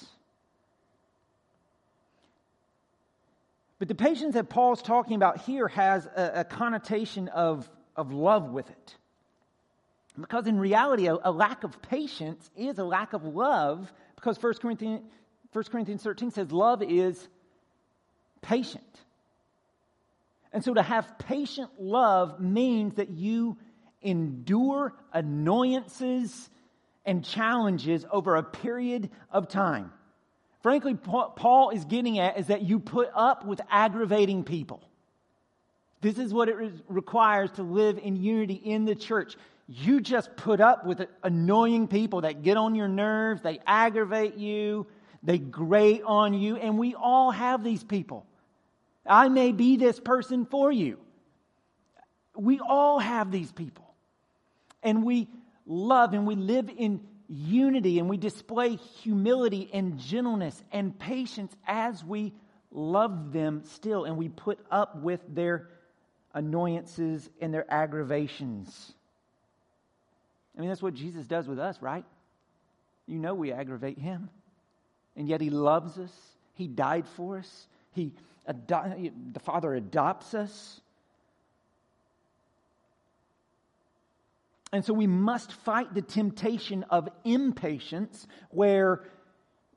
But 3.79 3.89
the 3.89 3.95
patience 3.95 4.35
that 4.35 4.49
Paul's 4.49 4.83
talking 4.83 5.17
about 5.17 5.43
here 5.43 5.69
has 5.69 6.07
a, 6.07 6.41
a 6.41 6.45
connotation 6.45 7.29
of, 7.29 7.69
of 7.95 8.13
love 8.13 8.51
with 8.51 8.71
it. 8.71 8.97
Because 10.19 10.47
in 10.47 10.59
reality, 10.59 11.09
a, 11.09 11.17
a, 11.23 11.31
lack 11.31 11.63
of 11.63 11.83
patience 11.83 12.51
is 12.57 12.79
a 12.79 12.85
lack 12.85 13.13
of 13.13 13.25
love, 13.25 13.93
because 14.15 14.43
1 14.43 14.55
Corinthians, 14.55 15.03
1 15.53 15.65
Corinthians 15.65 16.03
13 16.03 16.31
says 16.31 16.51
love 16.53 16.83
is 16.83 17.29
patient. 18.41 18.83
And 20.53 20.65
so 20.65 20.73
to 20.73 20.83
have 20.83 21.19
patient 21.19 21.71
love 21.79 22.41
means 22.41 22.95
that 22.95 23.11
you 23.11 23.59
endure 24.01 24.95
annoyances 25.13 26.49
and 27.05 27.23
challenges 27.23 28.07
over 28.11 28.37
a 28.37 28.43
period 28.43 29.11
of 29.31 29.49
time. 29.49 29.93
Frankly, 30.67 30.97
Paul 30.97 31.71
is 31.71 31.85
getting 31.85 32.19
at 32.19 32.41
is 32.41 32.49
that 32.49 32.63
you 32.63 32.81
put 32.81 33.09
up 33.15 33.47
with 33.47 33.61
aggravating 33.71 34.43
people. 34.43 34.83
This 36.01 36.19
is 36.19 36.35
what 36.35 36.49
it 36.49 36.57
requires 36.89 37.53
to 37.53 37.63
live 37.63 37.99
in 37.99 38.17
unity 38.17 38.55
in 38.55 38.85
the 38.85 38.97
church. 38.97 39.37
You 39.69 40.01
just 40.01 40.37
put 40.37 40.61
up 40.61 40.85
with 40.85 41.07
annoying 41.23 41.87
people 41.87 42.23
that 42.23 42.43
get 42.43 42.57
on 42.57 42.75
your 42.75 42.89
nerves, 42.89 43.43
they 43.43 43.61
aggravate 43.65 44.39
you, 44.39 44.89
they 45.23 45.39
grate 45.39 46.03
on 46.05 46.35
you, 46.35 46.57
and 46.57 46.77
we 46.77 46.97
all 46.97 47.31
have 47.31 47.63
these 47.63 47.85
people. 47.85 48.27
I 49.09 49.29
may 49.29 49.53
be 49.53 49.77
this 49.77 50.01
person 50.01 50.47
for 50.47 50.73
you. 50.73 50.99
We 52.35 52.59
all 52.59 52.99
have 52.99 53.31
these 53.31 53.53
people. 53.53 53.95
And 54.83 55.05
we 55.05 55.29
love 55.65 56.13
and 56.13 56.27
we 56.27 56.35
live 56.35 56.69
in 56.77 57.03
unity 57.29 57.99
and 57.99 58.09
we 58.09 58.17
display 58.17 58.77
humility 58.77 59.69
and 59.73 59.99
gentleness 59.99 60.63
and 60.73 60.99
patience 60.99 61.55
as 61.67 62.05
we 62.05 62.33
love 62.71 63.33
them 63.33 63.63
still 63.65 64.05
and 64.05 64.17
we 64.17 64.29
put 64.29 64.59
up 64.71 65.03
with 65.03 65.21
their 65.29 65.69
annoyances 66.35 67.29
and 67.41 67.53
their 67.53 67.71
aggravations. 67.73 68.93
I 70.57 70.61
mean, 70.61 70.69
that's 70.69 70.83
what 70.83 70.95
Jesus 70.95 71.27
does 71.27 71.47
with 71.49 71.59
us, 71.59 71.81
right? 71.81 72.05
You 73.07 73.19
know 73.19 73.35
we 73.35 73.53
aggravate 73.53 73.99
him. 73.99 74.31
And 75.17 75.29
yet 75.29 75.41
he 75.41 75.51
loves 75.51 75.99
us. 75.99 76.13
He 76.55 76.67
died 76.67 77.07
for 77.17 77.39
us. 77.39 77.69
He 77.93 78.13
ado- 78.47 79.13
the 79.33 79.41
Father 79.41 79.75
adopts 79.75 80.35
us. 80.35 80.81
And 84.73 84.85
so 84.85 84.93
we 84.93 85.07
must 85.07 85.53
fight 85.53 85.95
the 85.95 86.03
temptation 86.03 86.85
of 86.91 87.09
impatience 87.25 88.27
where, 88.51 89.05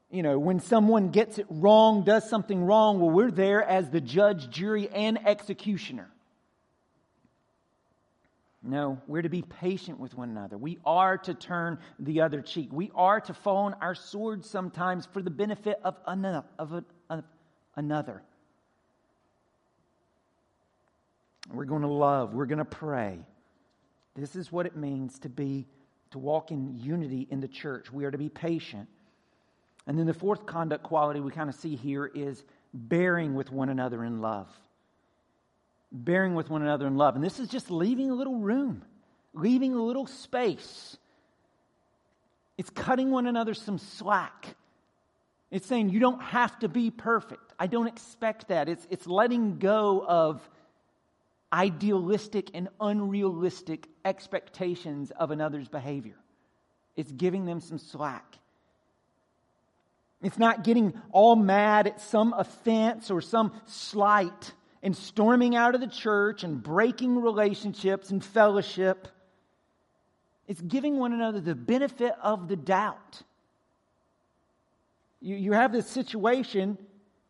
you 0.09 0.23
know, 0.23 0.39
when 0.39 0.59
someone 0.59 1.09
gets 1.09 1.37
it 1.37 1.45
wrong, 1.49 2.03
does 2.03 2.27
something 2.29 2.63
wrong, 2.63 2.99
well, 2.99 3.11
we're 3.11 3.31
there 3.31 3.63
as 3.63 3.89
the 3.89 4.01
judge, 4.01 4.49
jury, 4.49 4.89
and 4.89 5.19
executioner. 5.27 6.09
No, 8.61 8.99
we're 9.07 9.21
to 9.21 9.29
be 9.29 9.41
patient 9.41 9.99
with 9.99 10.17
one 10.17 10.29
another. 10.29 10.57
We 10.57 10.79
are 10.85 11.17
to 11.19 11.33
turn 11.33 11.79
the 11.97 12.21
other 12.21 12.41
cheek. 12.41 12.69
We 12.71 12.91
are 12.93 13.21
to 13.21 13.33
fall 13.33 13.73
our 13.79 13.95
swords 13.95 14.49
sometimes 14.49 15.05
for 15.05 15.21
the 15.21 15.29
benefit 15.29 15.79
of 15.83 15.95
another. 16.05 16.43
Of, 16.57 16.83
of 17.09 17.23
another. 17.75 18.21
We're 21.53 21.65
going 21.65 21.83
to 21.83 21.87
love. 21.87 22.33
We're 22.33 22.47
going 22.47 22.59
to 22.59 22.65
pray. 22.65 23.19
This 24.19 24.35
is 24.35 24.51
what 24.51 24.65
it 24.65 24.75
means 24.75 25.19
to 25.19 25.29
be 25.29 25.67
to 26.11 26.19
walk 26.19 26.51
in 26.51 26.77
unity 26.77 27.27
in 27.29 27.39
the 27.39 27.47
church. 27.47 27.91
We 27.91 28.05
are 28.05 28.11
to 28.11 28.17
be 28.17 28.29
patient. 28.29 28.87
And 29.87 29.97
then 29.97 30.05
the 30.05 30.13
fourth 30.13 30.45
conduct 30.45 30.83
quality 30.83 31.19
we 31.19 31.31
kind 31.31 31.49
of 31.49 31.55
see 31.55 31.75
here 31.75 32.05
is 32.05 32.43
bearing 32.73 33.35
with 33.35 33.51
one 33.51 33.69
another 33.69 34.03
in 34.03 34.21
love. 34.21 34.47
Bearing 35.91 36.35
with 36.35 36.49
one 36.49 36.61
another 36.61 36.87
in 36.87 36.95
love. 36.95 37.15
And 37.15 37.23
this 37.23 37.39
is 37.39 37.47
just 37.47 37.71
leaving 37.71 38.11
a 38.11 38.13
little 38.13 38.37
room, 38.37 38.83
leaving 39.33 39.73
a 39.73 39.81
little 39.81 40.05
space. 40.05 40.97
It's 42.57 42.69
cutting 42.69 43.09
one 43.09 43.25
another 43.25 43.53
some 43.53 43.77
slack. 43.77 44.55
It's 45.49 45.65
saying 45.65 45.89
you 45.89 45.99
don't 45.99 46.21
have 46.21 46.59
to 46.59 46.67
be 46.67 46.91
perfect. 46.91 47.53
I 47.59 47.67
don't 47.67 47.87
expect 47.87 48.49
that. 48.49 48.69
It's, 48.69 48.85
it's 48.89 49.07
letting 49.07 49.57
go 49.57 50.05
of 50.07 50.47
idealistic 51.51 52.51
and 52.53 52.69
unrealistic 52.79 53.87
expectations 54.05 55.11
of 55.11 55.31
another's 55.31 55.67
behavior. 55.67 56.17
It's 56.95 57.11
giving 57.11 57.45
them 57.45 57.59
some 57.59 57.77
slack. 57.77 58.37
It's 60.21 60.37
not 60.37 60.63
getting 60.63 60.93
all 61.11 61.35
mad 61.35 61.87
at 61.87 62.01
some 62.01 62.33
offense 62.33 63.09
or 63.09 63.21
some 63.21 63.53
slight 63.65 64.53
and 64.83 64.95
storming 64.95 65.55
out 65.55 65.75
of 65.75 65.81
the 65.81 65.87
church 65.87 66.43
and 66.43 66.61
breaking 66.61 67.21
relationships 67.21 68.09
and 68.09 68.23
fellowship. 68.23 69.07
It's 70.47 70.61
giving 70.61 70.97
one 70.97 71.13
another 71.13 71.39
the 71.39 71.55
benefit 71.55 72.13
of 72.21 72.47
the 72.47 72.55
doubt. 72.55 73.21
You, 75.21 75.35
you 75.35 75.53
have 75.53 75.71
this 75.71 75.87
situation 75.87 76.77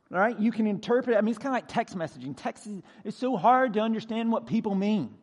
right? 0.10 0.38
You 0.40 0.52
can 0.52 0.68
interpret 0.68 1.16
it. 1.16 1.18
I 1.18 1.22
mean, 1.22 1.30
it's 1.30 1.38
kind 1.38 1.56
of 1.56 1.58
like 1.58 1.68
text 1.68 1.98
messaging. 1.98 2.34
Text 2.36 2.68
is 2.68 2.82
it's 3.04 3.18
so 3.18 3.38
hard 3.38 3.74
to 3.74 3.80
understand 3.80 4.32
what 4.32 4.48
people 4.48 4.76
mean, 4.76 5.14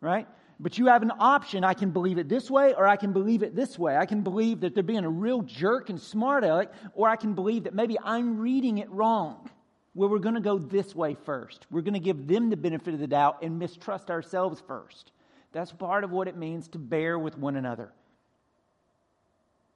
right? 0.00 0.26
But 0.58 0.78
you 0.78 0.86
have 0.86 1.02
an 1.02 1.12
option. 1.18 1.64
I 1.64 1.74
can 1.74 1.90
believe 1.90 2.18
it 2.18 2.28
this 2.28 2.50
way, 2.50 2.74
or 2.74 2.86
I 2.86 2.96
can 2.96 3.12
believe 3.12 3.42
it 3.42 3.56
this 3.56 3.78
way. 3.78 3.96
I 3.96 4.06
can 4.06 4.22
believe 4.22 4.60
that 4.60 4.74
they're 4.74 4.82
being 4.82 5.04
a 5.04 5.10
real 5.10 5.42
jerk 5.42 5.90
and 5.90 6.00
smart 6.00 6.44
aleck, 6.44 6.72
or 6.94 7.08
I 7.08 7.16
can 7.16 7.34
believe 7.34 7.64
that 7.64 7.74
maybe 7.74 7.96
I'm 8.02 8.38
reading 8.38 8.78
it 8.78 8.90
wrong. 8.90 9.50
Well, 9.94 10.08
we're 10.08 10.20
going 10.20 10.36
to 10.36 10.40
go 10.40 10.58
this 10.58 10.94
way 10.94 11.14
first. 11.14 11.66
We're 11.70 11.82
going 11.82 11.94
to 11.94 12.00
give 12.00 12.26
them 12.26 12.48
the 12.48 12.56
benefit 12.56 12.94
of 12.94 13.00
the 13.00 13.06
doubt 13.06 13.42
and 13.42 13.58
mistrust 13.58 14.10
ourselves 14.10 14.62
first. 14.66 15.12
That's 15.52 15.72
part 15.72 16.02
of 16.02 16.10
what 16.10 16.28
it 16.28 16.36
means 16.36 16.68
to 16.68 16.78
bear 16.78 17.18
with 17.18 17.36
one 17.36 17.56
another. 17.56 17.92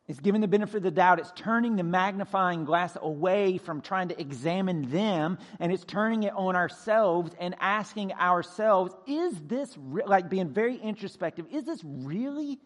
It's 0.09 0.21
giving 0.21 0.41
the 0.41 0.49
benefit 0.49 0.77
of 0.77 0.83
the 0.85 0.91
doubt. 0.93 1.19
It's 1.19 1.33
turning 1.35 1.75
the 1.75 1.83
magnifying 1.83 2.65
glass 2.65 2.97
away 3.01 3.59
from 3.59 3.81
trying 3.81 4.09
to 4.09 4.21
examine 4.21 4.89
them 4.91 5.39
and 5.59 5.73
it's 5.73 5.85
turning 5.85 6.23
it 6.23 6.33
on 6.35 6.55
ourselves 6.55 7.33
and 7.41 7.57
asking 7.59 8.13
ourselves, 8.13 8.95
is 9.07 9.35
this, 9.47 9.77
re-? 9.77 10.05
like 10.07 10.31
being 10.31 10.49
very 10.49 10.77
introspective, 10.77 11.47
is 11.51 11.65
this 11.65 11.81
really 11.85 12.61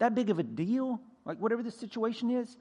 that 0.00 0.16
big 0.16 0.30
of 0.30 0.40
a 0.40 0.42
deal? 0.42 1.00
Like 1.24 1.38
whatever 1.38 1.62
the 1.62 1.70
situation 1.70 2.30
is? 2.30 2.56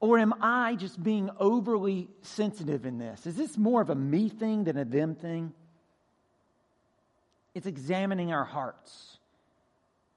Or 0.00 0.18
am 0.18 0.34
I 0.42 0.76
just 0.76 1.02
being 1.02 1.30
overly 1.38 2.08
sensitive 2.22 2.84
in 2.84 2.98
this? 2.98 3.26
Is 3.26 3.36
this 3.36 3.56
more 3.56 3.80
of 3.80 3.88
a 3.88 3.94
me 3.94 4.28
thing 4.28 4.64
than 4.64 4.76
a 4.76 4.84
them 4.84 5.14
thing? 5.14 5.52
It's 7.54 7.66
examining 7.66 8.32
our 8.32 8.44
hearts. 8.44 9.18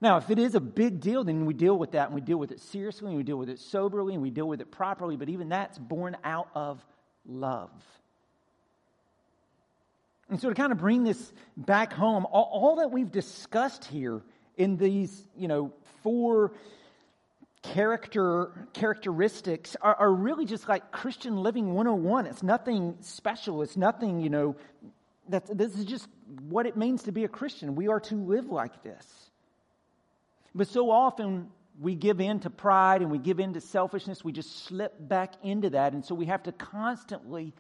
Now, 0.04 0.18
if 0.18 0.30
it 0.30 0.38
is 0.38 0.54
a 0.54 0.60
big 0.60 1.00
deal, 1.00 1.24
then 1.24 1.46
we 1.46 1.54
deal 1.54 1.78
with 1.78 1.92
that 1.92 2.08
and 2.08 2.13
we 2.13 2.20
deal 2.20 2.38
with 2.38 2.52
it 2.52 2.60
seriously 2.60 3.08
and 3.08 3.16
we 3.16 3.24
deal 3.24 3.38
with 3.38 3.48
it 3.48 3.58
soberly 3.58 4.13
and 4.13 4.22
we 4.22 4.32
deal 4.32 4.50
with 4.50 4.60
it 4.60 4.70
properly, 4.70 5.16
but 5.16 5.30
even 5.30 5.48
that's 5.48 5.78
born 5.78 6.18
out 6.26 6.50
of 6.54 6.86
love. 7.26 7.72
And 10.30 10.42
so 10.42 10.50
to 10.50 10.56
kind 10.56 10.74
of 10.74 10.78
bring 10.78 11.06
this 11.06 11.32
back 11.56 11.94
home, 11.94 12.26
all, 12.30 12.50
all 12.52 12.76
that 12.78 12.92
we've 12.92 13.13
discussed 13.13 13.86
here 13.86 14.22
in 14.58 14.76
these, 14.76 15.26
you 15.38 15.48
know, 15.48 15.72
four 16.02 16.52
character 17.62 18.68
characteristics 18.74 19.78
are, 19.82 19.96
are 19.96 20.12
really 20.12 20.44
just 20.44 20.68
like 20.68 20.92
Christian 20.92 21.38
living 21.38 21.76
101. 21.76 22.26
It's 22.26 22.44
nothing 22.44 22.98
special. 23.00 23.62
It's 23.62 23.78
nothing, 23.78 24.20
you 24.20 24.30
know, 24.30 24.58
That's, 25.30 25.50
this 25.50 25.78
is 25.78 25.86
just 25.86 26.10
what 26.50 26.66
it 26.66 26.76
means 26.76 27.04
to 27.04 27.13
be 27.13 27.24
a 27.24 27.30
Christian. 27.30 27.76
We 27.76 27.88
are 27.88 28.02
to 28.02 28.16
live 28.16 28.48
like 28.48 28.84
this. 28.84 29.30
But 30.56 30.68
so 30.68 30.92
often 30.92 31.50
we 31.80 31.96
give 31.96 32.22
in 32.22 32.39
to 32.42 32.50
pride 32.50 33.02
and 33.02 33.10
we 33.10 33.18
give 33.18 33.39
in 33.39 33.54
to 33.54 33.62
selfishness. 33.62 34.24
We 34.24 34.32
just 34.32 34.66
slip 34.66 34.94
back 35.00 35.34
into 35.44 35.72
that. 35.72 35.94
And 35.94 36.06
so 36.06 36.13
we 36.13 36.26
have 36.28 36.44
to 36.44 36.52
constantly 36.52 37.54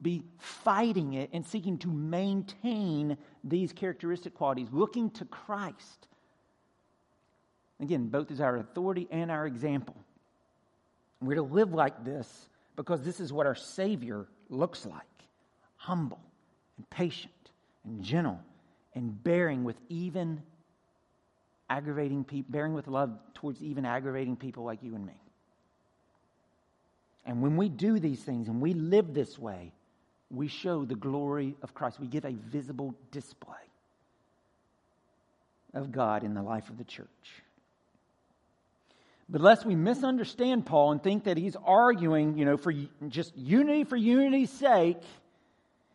be 0.00 0.22
fighting 0.38 1.14
it 1.14 1.30
and 1.32 1.44
seeking 1.44 1.78
to 1.78 1.88
maintain 1.88 3.18
these 3.44 3.72
characteristic 3.72 4.34
qualities, 4.34 4.68
looking 4.72 5.10
to 5.10 5.24
Christ. 5.24 6.08
Again, 7.80 8.08
both 8.08 8.30
as 8.30 8.40
our 8.40 8.56
authority 8.56 9.08
and 9.10 9.30
our 9.30 9.46
example. 9.46 9.96
We're 11.20 11.34
to 11.34 11.42
live 11.42 11.74
like 11.74 12.04
this 12.04 12.48
because 12.76 13.02
this 13.02 13.20
is 13.20 13.32
what 13.32 13.46
our 13.46 13.54
Savior 13.54 14.26
looks 14.48 14.86
like 14.86 15.04
humble 15.76 16.20
and 16.76 16.88
patient 16.90 17.32
and 17.84 18.02
gentle 18.02 18.38
and 18.94 19.22
bearing 19.24 19.64
with 19.64 19.76
even 19.88 20.42
aggravating 21.70 22.24
people, 22.24 22.52
bearing 22.52 22.74
with 22.74 22.88
love 22.88 23.16
towards 23.34 23.62
even 23.62 23.86
aggravating 23.86 24.36
people 24.36 24.64
like 24.64 24.82
you 24.82 24.94
and 24.94 25.06
me. 25.06 25.14
And 27.24 27.40
when 27.40 27.56
we 27.56 27.68
do 27.68 27.98
these 27.98 28.20
things 28.20 28.48
and 28.48 28.60
we 28.60 28.74
live 28.74 29.14
this 29.14 29.38
way, 29.38 29.72
we 30.30 30.48
show 30.48 30.84
the 30.84 30.94
glory 30.94 31.54
of 31.62 31.72
Christ. 31.72 32.00
We 32.00 32.08
give 32.08 32.24
a 32.24 32.32
visible 32.32 32.94
display 33.12 33.54
of 35.72 35.92
God 35.92 36.24
in 36.24 36.34
the 36.34 36.42
life 36.42 36.68
of 36.68 36.78
the 36.78 36.84
church. 36.84 37.06
But 39.28 39.40
lest 39.40 39.64
we 39.64 39.76
misunderstand 39.76 40.66
Paul 40.66 40.90
and 40.92 41.02
think 41.02 41.24
that 41.24 41.36
he's 41.36 41.54
arguing, 41.64 42.36
you 42.36 42.44
know, 42.44 42.56
for 42.56 42.74
just 43.08 43.36
unity 43.36 43.84
for 43.84 43.96
unity's 43.96 44.50
sake, 44.50 44.96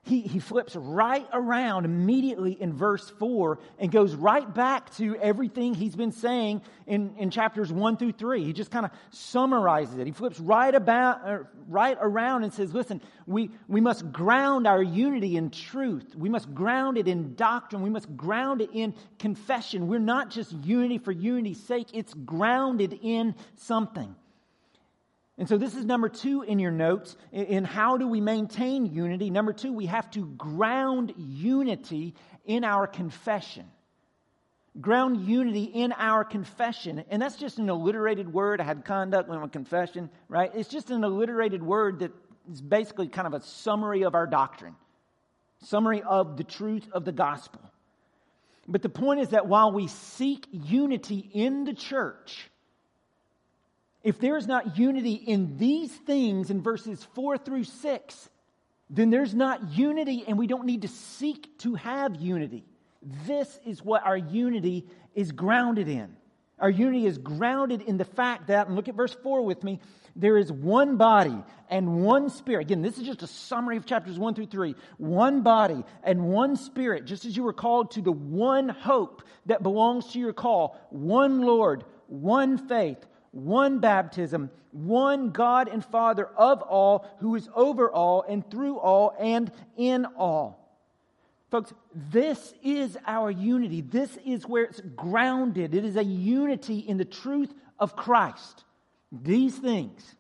he, 0.06 0.22
he 0.22 0.40
flips 0.40 0.76
right 0.76 1.28
around 1.34 1.86
immediately 1.86 2.52
in 2.62 2.74
verse 2.74 3.10
4 3.18 3.58
and 3.80 3.92
goes 3.92 4.14
right 4.14 4.52
back 4.54 4.96
to 4.98 5.16
everything 5.18 5.74
he's 5.74 5.96
been 5.96 6.12
saying 6.12 6.62
in, 6.86 7.16
in 7.18 7.32
chapters 7.32 7.74
1 7.74 7.98
through 7.98 8.12
3. 8.12 8.44
He 8.44 8.54
just 8.54 8.70
kind 8.70 8.86
of 8.86 8.92
summarizes 9.10 9.98
it. 9.98 10.06
He 10.06 10.12
flips 10.14 10.40
right, 10.40 10.76
about, 10.76 11.28
uh, 11.28 11.38
right 11.68 11.98
around 12.00 12.44
and 12.44 12.54
says, 12.54 12.72
Listen, 12.72 13.02
we, 13.26 13.50
we 13.68 13.82
must 13.82 14.12
ground 14.12 14.68
our 14.68 14.84
unity 14.84 15.38
in 15.38 15.50
truth. 15.50 16.14
We 16.16 16.30
must 16.30 16.54
ground 16.54 17.00
it 17.00 17.08
in 17.08 17.34
doctrine. 17.34 17.82
We 17.82 17.90
must 17.90 18.16
ground 18.16 18.62
it 18.62 18.70
in 18.74 18.94
confession. 19.18 19.88
We're 19.88 19.98
not 19.98 20.30
just 20.30 20.52
unity 20.52 21.00
for 21.00 21.14
unity's 21.14 21.64
sake, 21.64 21.88
it's 21.94 22.14
grounded 22.14 23.00
in 23.02 23.34
something. 23.56 24.16
And 25.38 25.50
so 25.50 25.58
this 25.58 25.76
is 25.76 25.84
number 25.84 26.08
two 26.08 26.44
in 26.44 26.60
your 26.60 26.72
notes 26.72 27.18
in 27.32 27.66
how 27.66 27.98
do 27.98 28.08
we 28.08 28.22
maintain 28.22 28.86
unity. 28.86 29.30
Number 29.30 29.52
two, 29.52 29.74
we 29.74 29.88
have 29.88 30.10
to 30.12 30.26
ground 30.26 31.14
unity 31.18 32.16
in 32.46 32.64
our 32.64 32.88
confession. 32.88 33.66
Ground 34.80 35.26
unity 35.26 35.64
in 35.64 35.92
our 35.94 36.24
confession. 36.24 37.04
And 37.10 37.22
that's 37.22 37.36
just 37.36 37.60
an 37.60 37.70
alliterated 37.70 38.32
word. 38.32 38.62
I 38.62 38.64
had 38.64 38.86
conduct, 38.86 39.28
went 39.28 39.42
with 39.42 39.52
confession, 39.52 40.10
right? 40.30 40.52
It's 40.54 40.70
just 40.70 40.90
an 40.90 41.04
alliterated 41.04 41.62
word 41.62 42.00
that 42.00 42.12
is 42.50 42.62
basically 42.62 43.10
kind 43.10 43.28
of 43.28 43.34
a 43.34 43.42
summary 43.42 44.04
of 44.04 44.16
our 44.16 44.28
doctrine, 44.28 44.76
summary 45.64 46.02
of 46.02 46.38
the 46.38 46.44
truth 46.46 46.88
of 46.94 47.04
the 47.04 47.12
gospel. 47.12 47.62
But 48.68 48.82
the 48.82 48.90
point 48.90 49.20
is 49.20 49.30
that 49.30 49.48
while 49.48 49.72
we 49.72 49.88
seek 49.88 50.48
unity 50.52 51.30
in 51.34 51.66
the 51.66 51.74
church, 51.74 52.50
if 54.06 54.20
there 54.20 54.38
is 54.38 54.46
not 54.46 54.78
unity 54.78 55.14
in 55.14 55.58
these 55.58 55.92
things 55.92 56.52
in 56.52 56.62
verses 56.62 57.06
4 57.16 57.40
through 57.40 57.64
6, 57.64 58.30
then 58.88 59.10
there's 59.10 59.34
not 59.34 59.72
unity 59.72 60.24
and 60.28 60.38
we 60.38 60.46
don't 60.46 60.68
need 60.68 60.84
to 60.84 60.88
seek 60.88 61.58
to 61.60 61.74
have 61.74 62.16
unity. 62.16 62.64
This 63.26 63.60
is 63.66 63.84
what 63.84 64.06
our 64.06 64.16
unity 64.16 64.86
is 65.16 65.32
grounded 65.32 65.88
in. 65.88 66.16
Our 66.60 66.70
unity 66.70 67.08
is 67.08 67.18
grounded 67.18 67.82
in 67.82 67.98
the 67.98 68.06
fact 68.06 68.48
that, 68.48 68.68
and 68.68 68.76
look 68.76 68.88
at 68.88 68.94
verse 68.94 69.18
4 69.24 69.42
with 69.42 69.64
me, 69.64 69.80
there 70.16 70.38
is 70.38 70.52
one 70.52 70.98
body 70.98 71.44
and 71.68 72.04
one 72.04 72.30
spirit. 72.30 72.62
Again, 72.62 72.84
this 72.84 73.00
is 73.00 73.06
just 73.06 73.24
a 73.24 73.28
summary 73.28 73.76
of 73.76 73.88
chapters 73.88 74.20
1 74.20 74.36
through 74.36 74.46
3. 74.46 74.76
One 74.98 75.42
body 75.42 75.84
and 76.04 76.30
one 76.30 76.58
spirit, 76.58 77.06
just 77.06 77.26
as 77.26 77.36
you 77.36 77.42
were 77.42 77.54
called 77.54 77.90
to 77.92 78.04
the 78.04 78.12
one 78.12 78.70
hope 78.70 79.24
that 79.48 79.64
belongs 79.64 80.14
to 80.14 80.20
your 80.20 80.32
call, 80.32 80.80
one 80.92 81.42
Lord, 81.42 81.86
one 82.08 82.60
faith 82.60 83.04
one 83.36 83.80
baptism, 83.80 84.50
one 84.72 85.32
God 85.32 85.68
and 85.68 85.84
Father 85.84 86.26
of 86.26 86.62
all, 86.62 87.06
who 87.20 87.36
is 87.36 87.50
over 87.54 87.92
all 87.92 88.24
and 88.28 88.50
through 88.50 88.78
all 88.78 89.14
and 89.20 89.52
in 89.76 90.06
all. 90.18 90.66
Folks, 91.52 91.74
this 91.94 92.54
is 92.64 92.98
our 93.06 93.30
unity. 93.30 93.82
This 93.82 94.18
is 94.26 94.48
where 94.48 94.64
it's 94.64 94.82
grounded. 94.96 95.76
It 95.76 95.84
is 95.84 95.98
a 95.98 96.04
unity 96.04 96.80
in 96.80 96.98
the 96.98 97.06
truth 97.06 97.54
of 97.78 97.96
Christ. 97.96 98.64
These 99.12 99.58
things. 99.58 100.16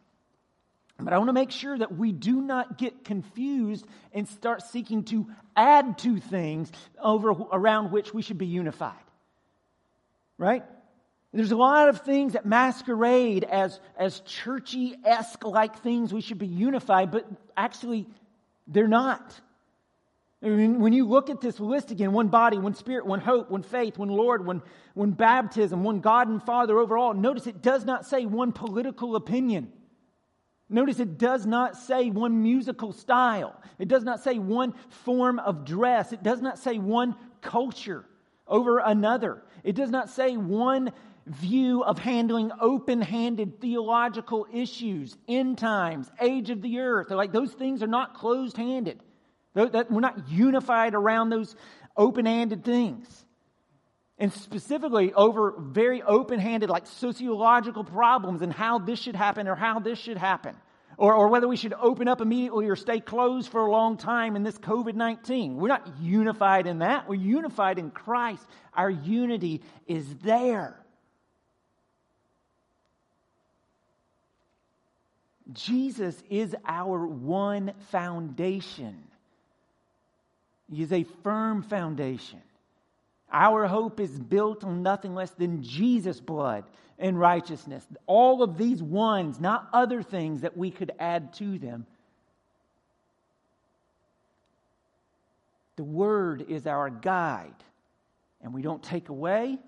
But 0.99 1.13
I 1.13 1.17
want 1.17 1.29
to 1.29 1.33
make 1.33 1.51
sure 1.51 1.77
that 1.77 1.97
we 1.97 2.11
do 2.11 2.41
not 2.41 2.77
get 2.77 3.05
confused 3.05 3.85
and 4.13 4.27
start 4.27 4.61
seeking 4.61 5.03
to 5.05 5.27
add 5.55 5.97
to 5.99 6.19
things 6.19 6.71
over 7.01 7.29
around 7.31 7.91
which 7.91 8.13
we 8.13 8.21
should 8.21 8.37
be 8.37 8.45
unified. 8.45 8.93
Right? 10.37 10.63
There's 11.35 11.51
a 11.51 11.57
lot 11.57 11.89
of 11.89 11.99
things 12.01 12.33
that 12.33 12.45
masquerade 12.45 13.43
as, 13.43 13.81
as 13.97 14.21
churchy 14.21 14.95
esque 15.03 15.43
like 15.43 15.79
things 15.79 16.13
we 16.13 16.21
should 16.21 16.37
be 16.37 16.47
unified, 16.47 17.11
but 17.11 17.27
actually 17.57 18.07
they're 18.67 18.87
not. 18.87 19.37
I 20.41 20.47
mean, 20.47 20.79
when 20.79 20.93
you 20.93 21.05
look 21.05 21.29
at 21.29 21.41
this 21.41 21.59
list 21.59 21.91
again, 21.91 22.13
one 22.13 22.29
body, 22.29 22.57
one 22.57 22.73
spirit, 22.73 23.05
one 23.05 23.19
hope, 23.19 23.51
one 23.51 23.63
faith, 23.63 23.97
one 23.97 24.07
Lord, 24.07 24.45
one, 24.45 24.61
one 24.93 25.11
baptism, 25.11 25.83
one 25.83 25.99
God 25.99 26.29
and 26.29 26.41
Father 26.41 26.77
overall, 26.77 27.13
notice 27.13 27.47
it 27.47 27.61
does 27.61 27.83
not 27.83 28.05
say 28.05 28.25
one 28.25 28.53
political 28.53 29.17
opinion. 29.17 29.73
Notice 30.69 30.99
it 30.99 31.17
does 31.17 31.45
not 31.45 31.75
say 31.75 32.11
one 32.11 32.43
musical 32.43 32.93
style. 32.93 33.61
It 33.77 33.89
does 33.89 34.03
not 34.03 34.23
say 34.23 34.39
one 34.39 34.73
form 35.03 35.39
of 35.39 35.65
dress. 35.65 36.13
It 36.13 36.23
does 36.23 36.41
not 36.41 36.59
say 36.59 36.77
one 36.77 37.15
culture 37.41 38.05
over 38.47 38.79
another. 38.79 39.43
It 39.63 39.75
does 39.75 39.89
not 39.89 40.09
say 40.09 40.37
one 40.37 40.91
view 41.27 41.83
of 41.83 41.97
handling 41.97 42.51
open 42.59 43.01
handed 43.01 43.59
theological 43.59 44.47
issues, 44.53 45.17
end 45.27 45.57
times, 45.57 46.11
age 46.21 46.49
of 46.49 46.61
the 46.61 46.79
earth. 46.79 47.07
They're 47.07 47.17
like 47.17 47.31
those 47.31 47.53
things 47.53 47.81
are 47.81 47.87
not 47.87 48.13
closed 48.13 48.57
handed. 48.57 48.99
We're 49.55 50.01
not 50.01 50.29
unified 50.29 50.93
around 50.93 51.29
those 51.29 51.55
open 51.95 52.25
handed 52.25 52.63
things. 52.63 53.25
And 54.17 54.31
specifically 54.31 55.13
over 55.13 55.55
very 55.57 56.01
open 56.01 56.39
handed, 56.39 56.69
like 56.69 56.87
sociological 56.87 57.83
problems 57.83 58.41
and 58.41 58.51
how 58.51 58.79
this 58.79 58.99
should 58.99 59.15
happen 59.15 59.47
or 59.47 59.55
how 59.55 59.79
this 59.79 59.99
should 59.99 60.17
happen. 60.17 60.55
Or, 60.97 61.13
or 61.13 61.27
whether 61.27 61.47
we 61.47 61.57
should 61.57 61.73
open 61.73 62.07
up 62.07 62.21
immediately 62.21 62.69
or 62.69 62.77
stay 62.77 63.01
closed 63.01 63.51
for 63.51 63.65
a 63.65 63.69
long 63.69 63.97
time 63.97 64.37
in 64.37 64.43
this 64.43 64.57
COVID 64.57 64.95
19. 64.95 65.57
We're 65.57 65.67
not 65.67 65.99
unified 65.99 66.67
in 66.67 66.79
that. 66.79 67.09
We're 67.09 67.15
unified 67.15 67.79
in 67.79 67.91
Christ. 67.91 68.45
Our 68.73 68.89
unity 68.89 69.61
is 69.87 70.05
there. 70.23 70.84
Jesus 75.53 76.21
is 76.29 76.55
our 76.65 77.05
one 77.05 77.73
foundation. 77.91 79.03
He 80.71 80.81
is 80.81 80.91
a 80.91 81.03
firm 81.23 81.61
foundation. 81.63 82.41
Our 83.31 83.65
hope 83.67 83.99
is 83.99 84.11
built 84.11 84.63
on 84.63 84.81
nothing 84.81 85.13
less 85.13 85.31
than 85.31 85.61
Jesus' 85.61 86.19
blood 86.19 86.63
and 86.97 87.19
righteousness. 87.19 87.85
All 88.07 88.41
of 88.41 88.57
these 88.57 88.81
ones, 88.81 89.39
not 89.39 89.69
other 89.73 90.01
things 90.01 90.41
that 90.41 90.57
we 90.57 90.71
could 90.71 90.91
add 90.99 91.33
to 91.35 91.59
them. 91.59 91.85
The 95.75 95.83
Word 95.83 96.45
is 96.47 96.65
our 96.67 96.89
guide, 96.89 97.53
and 98.41 98.53
we 98.53 98.61
don't 98.61 98.81
take 98.81 99.09
away 99.09 99.59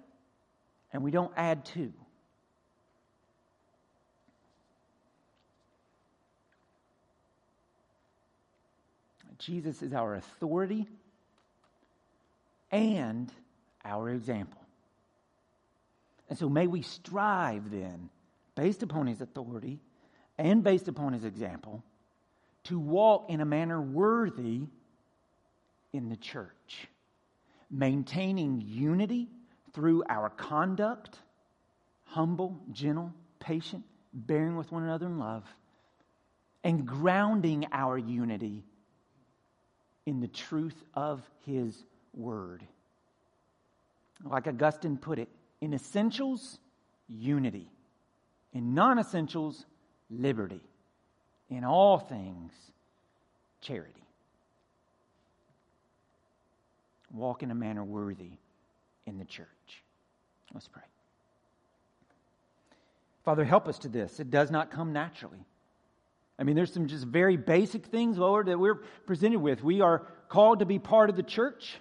and 0.94 1.04
we 1.04 1.12
don't 1.12 1.34
add 1.36 1.66
to. 1.66 1.92
Jesus 9.40 9.82
is 9.82 9.94
our 9.94 10.16
authority 10.16 10.88
and 12.72 13.32
our 13.84 14.10
example. 14.10 14.62
And 16.30 16.38
so 16.38 16.50
may 16.50 16.68
we 16.68 16.82
strive 16.82 17.72
then, 17.72 18.10
based 18.56 18.84
upon 18.84 19.08
his 19.08 19.22
authority 19.22 19.80
and 20.38 20.64
based 20.64 20.88
upon 20.88 21.14
his 21.14 21.24
example, 21.24 21.84
to 22.66 22.78
walk 22.78 23.30
in 23.30 23.40
a 23.40 23.46
manner 23.46 23.82
worthy 23.82 24.64
in 25.94 26.10
the 26.10 26.18
church, 26.18 26.88
maintaining 27.72 28.62
unity 28.62 29.30
through 29.74 30.04
our 30.10 30.30
conduct, 30.30 31.18
humble, 32.06 32.60
gentle, 32.72 33.14
patient, 33.40 33.84
bearing 34.14 34.58
with 34.58 34.72
one 34.72 34.84
another 34.84 35.06
in 35.06 35.18
love, 35.18 35.46
and 36.64 36.86
grounding 36.86 37.68
our 37.72 37.98
unity 37.98 38.64
in 40.08 40.22
the 40.22 40.28
truth 40.28 40.86
of 40.94 41.22
his 41.46 41.84
word. 42.16 42.64
Like 44.24 44.48
Augustine 44.48 44.98
put 44.98 45.20
it, 45.20 45.28
in 45.60 45.74
essentials, 45.74 46.60
unity. 47.10 47.68
In 48.54 48.74
non 48.74 48.98
essentials, 49.00 49.66
liberty. 50.10 50.62
In 51.50 51.66
all 51.66 52.00
things, 52.00 52.54
charity. 53.60 53.94
Walk 57.14 57.44
in 57.44 57.52
a 57.52 57.56
manner 57.56 57.84
worthy 57.84 58.32
in 59.06 59.18
the 59.18 59.26
church. 59.26 59.48
Let's 60.54 60.70
pray. 60.70 60.84
Father, 63.26 63.44
help 63.44 63.68
us 63.68 63.78
to 63.80 63.90
this. 63.90 64.22
It 64.22 64.32
does 64.32 64.52
not 64.52 64.72
come 64.72 64.94
naturally. 64.94 65.46
I 66.40 66.44
mean, 66.44 66.56
there's 66.56 66.72
some 66.72 66.88
just 66.88 67.06
very 67.06 67.36
basic 67.36 67.88
things, 67.88 68.18
Lord, 68.18 68.48
that 68.48 68.60
we're 68.60 68.82
presented 69.06 69.40
with. 69.40 69.64
We 69.64 69.82
are 69.82 70.08
called 70.30 70.60
to 70.60 70.66
be 70.66 70.78
part 70.78 71.10
of 71.10 71.16
the 71.16 71.24
church, 71.24 71.78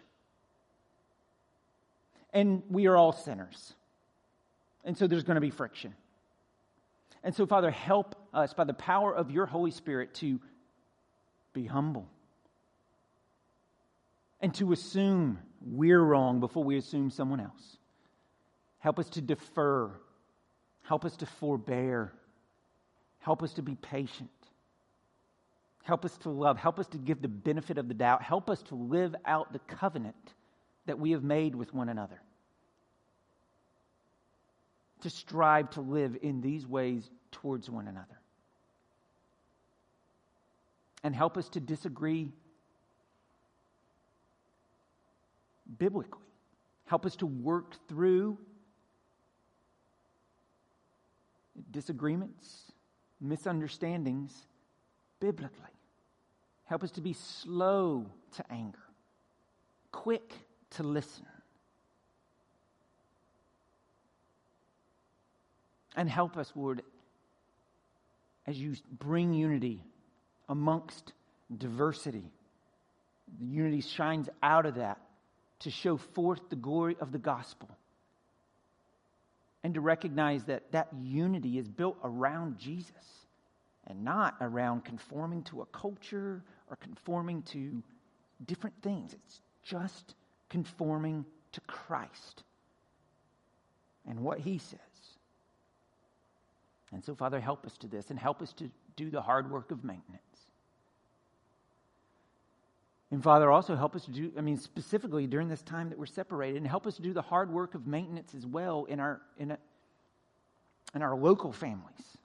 and 2.33 2.63
we 2.71 2.87
are 2.87 2.97
all 2.97 3.13
sinners. 3.13 3.75
And 4.85 4.97
so 4.97 5.07
there's 5.07 5.25
going 5.25 5.35
to 5.35 5.41
be 5.41 5.51
friction. 5.51 5.95
And 7.23 7.35
so, 7.35 7.45
Father, 7.45 7.71
help 7.71 8.15
us 8.33 8.55
by 8.55 8.65
the 8.65 8.75
power 8.75 9.15
of 9.15 9.31
your 9.31 9.47
Holy 9.47 9.73
Spirit 9.73 10.15
to 10.15 10.41
be 11.53 11.67
humble 11.67 12.07
and 14.41 14.55
to 14.55 14.73
assume 14.73 15.39
we're 15.61 16.01
wrong 16.01 16.41
before 16.41 16.63
we 16.63 16.77
assume 16.77 17.11
someone 17.11 17.41
else. 17.41 17.79
Help 18.79 18.99
us 18.99 19.09
to 19.11 19.21
defer. 19.21 19.91
Help 20.83 21.05
us 21.05 21.17
to 21.17 21.27
forbear. 21.27 22.13
Help 23.19 23.43
us 23.43 23.55
to 23.55 23.63
be 23.63 23.75
patient. 23.75 24.31
Help 25.87 26.05
us 26.05 26.17
to 26.19 26.31
love. 26.31 26.59
Help 26.59 26.81
us 26.81 26.89
to 26.89 26.99
give 26.99 27.23
the 27.23 27.29
benefit 27.29 27.79
of 27.79 27.87
the 27.87 27.95
doubt. 27.95 28.21
Help 28.21 28.51
us 28.51 28.61
to 28.61 28.75
live 28.75 29.15
out 29.25 29.53
the 29.53 29.61
covenant 29.61 30.35
that 30.87 30.99
we 30.99 31.13
have 31.13 31.23
made 31.23 31.55
with 31.55 31.73
one 31.73 31.89
another. 31.89 32.21
To 35.03 35.11
strive 35.11 35.71
to 35.71 35.81
live 35.81 36.17
in 36.23 36.41
these 36.41 36.67
ways 36.67 37.09
towards 37.31 37.71
one 37.71 37.87
another. 37.87 38.19
And 41.05 41.15
help 41.15 41.37
us 41.37 41.49
to 41.51 41.61
disagree 41.61 42.33
biblically. 45.79 46.27
Help 46.87 47.07
us 47.07 47.15
to 47.17 47.27
work 47.27 47.77
through 47.87 48.39
disagreements, 51.71 52.73
misunderstandings 53.21 54.35
biblically. 55.21 55.76
Help 56.67 56.83
us 56.83 56.91
to 56.93 57.01
be 57.01 57.13
slow 57.13 58.07
to 58.37 58.53
anger, 58.53 58.79
quick 59.93 60.33
to 60.71 60.83
listen. 60.83 61.27
And 65.97 66.11
help 66.11 66.37
us, 66.37 66.53
Lord, 66.55 66.83
as 68.47 68.59
you 68.59 68.75
bring 68.99 69.33
unity 69.33 69.83
amongst 70.49 71.13
diversity. 71.57 72.31
The 73.39 73.47
unity 73.47 73.81
shines 73.81 74.29
out 74.43 74.67
of 74.67 74.75
that 74.75 74.99
to 75.61 75.71
show 75.71 75.97
forth 75.97 76.41
the 76.51 76.57
glory 76.57 76.97
of 77.01 77.13
the 77.13 77.19
gospel. 77.19 77.69
And 79.65 79.75
to 79.75 79.81
recognize 79.81 80.45
that 80.45 80.71
that 80.73 80.89
unity 81.01 81.59
is 81.59 81.67
built 81.67 81.97
around 82.05 82.59
Jesus 82.59 82.93
and 83.87 84.05
not 84.05 84.37
around 84.41 84.85
conforming 84.85 85.43
to 85.45 85.63
a 85.63 85.67
culture 85.67 86.43
or 86.71 86.77
conforming 86.77 87.43
to 87.43 87.83
different 88.47 88.77
things. 88.83 89.15
It's 89.15 89.41
just 89.63 90.15
conforming 90.49 91.25
to 91.53 91.61
Christ 91.63 92.43
and 94.09 94.21
what 94.21 94.41
He 94.41 94.59
says. 94.59 94.79
And 96.93 97.05
so, 97.05 97.15
Father, 97.15 97.41
help 97.41 97.67
us 97.67 97.77
to 97.79 97.87
this 97.87 98.11
and 98.11 98.19
help 98.19 98.41
us 98.43 98.53
to 98.55 98.71
do 98.97 99.11
the 99.11 99.21
hard 99.21 99.51
work 99.51 99.71
of 99.71 99.85
maintenance. 99.85 100.23
And 103.11 103.23
Father, 103.23 103.51
also 103.51 103.77
help 103.77 103.95
us 103.95 104.05
to 104.07 104.11
do, 104.11 104.33
I 104.37 104.41
mean, 104.41 104.57
specifically 104.57 105.27
during 105.27 105.49
this 105.49 105.63
time 105.63 105.91
that 105.91 105.99
we're 105.99 106.07
separated, 106.07 106.57
and 106.57 106.67
help 106.67 106.87
us 106.87 106.97
to 106.97 107.03
do 107.03 107.13
the 107.13 107.23
hard 107.23 107.51
work 107.51 107.75
of 107.75 107.87
maintenance 107.87 108.35
as 108.35 108.45
well 108.45 108.85
in 108.85 108.99
our, 108.99 109.21
in, 109.39 109.53
a, 109.53 109.59
in 110.95 111.03
our 111.03 111.15
local 111.15 111.53
families 111.53 112.19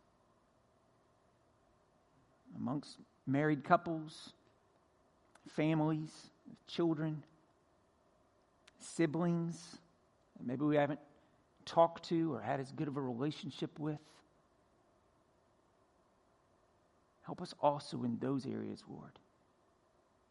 amongst 2.58 2.98
married 3.28 3.64
couples, 3.64 4.34
families, 5.48 6.12
children, 6.68 7.24
siblings 8.80 9.78
maybe 10.46 10.64
we 10.64 10.76
haven't 10.76 11.00
talked 11.66 12.10
to 12.10 12.34
or 12.34 12.42
had 12.42 12.60
as 12.60 12.72
good 12.72 12.88
of 12.88 12.98
a 12.98 13.02
relationship 13.02 13.80
with. 13.80 14.00
Help 17.24 17.42
us 17.42 17.54
also 17.62 18.04
in 18.04 18.18
those 18.20 18.46
areas, 18.46 18.84
Lord, 18.90 19.12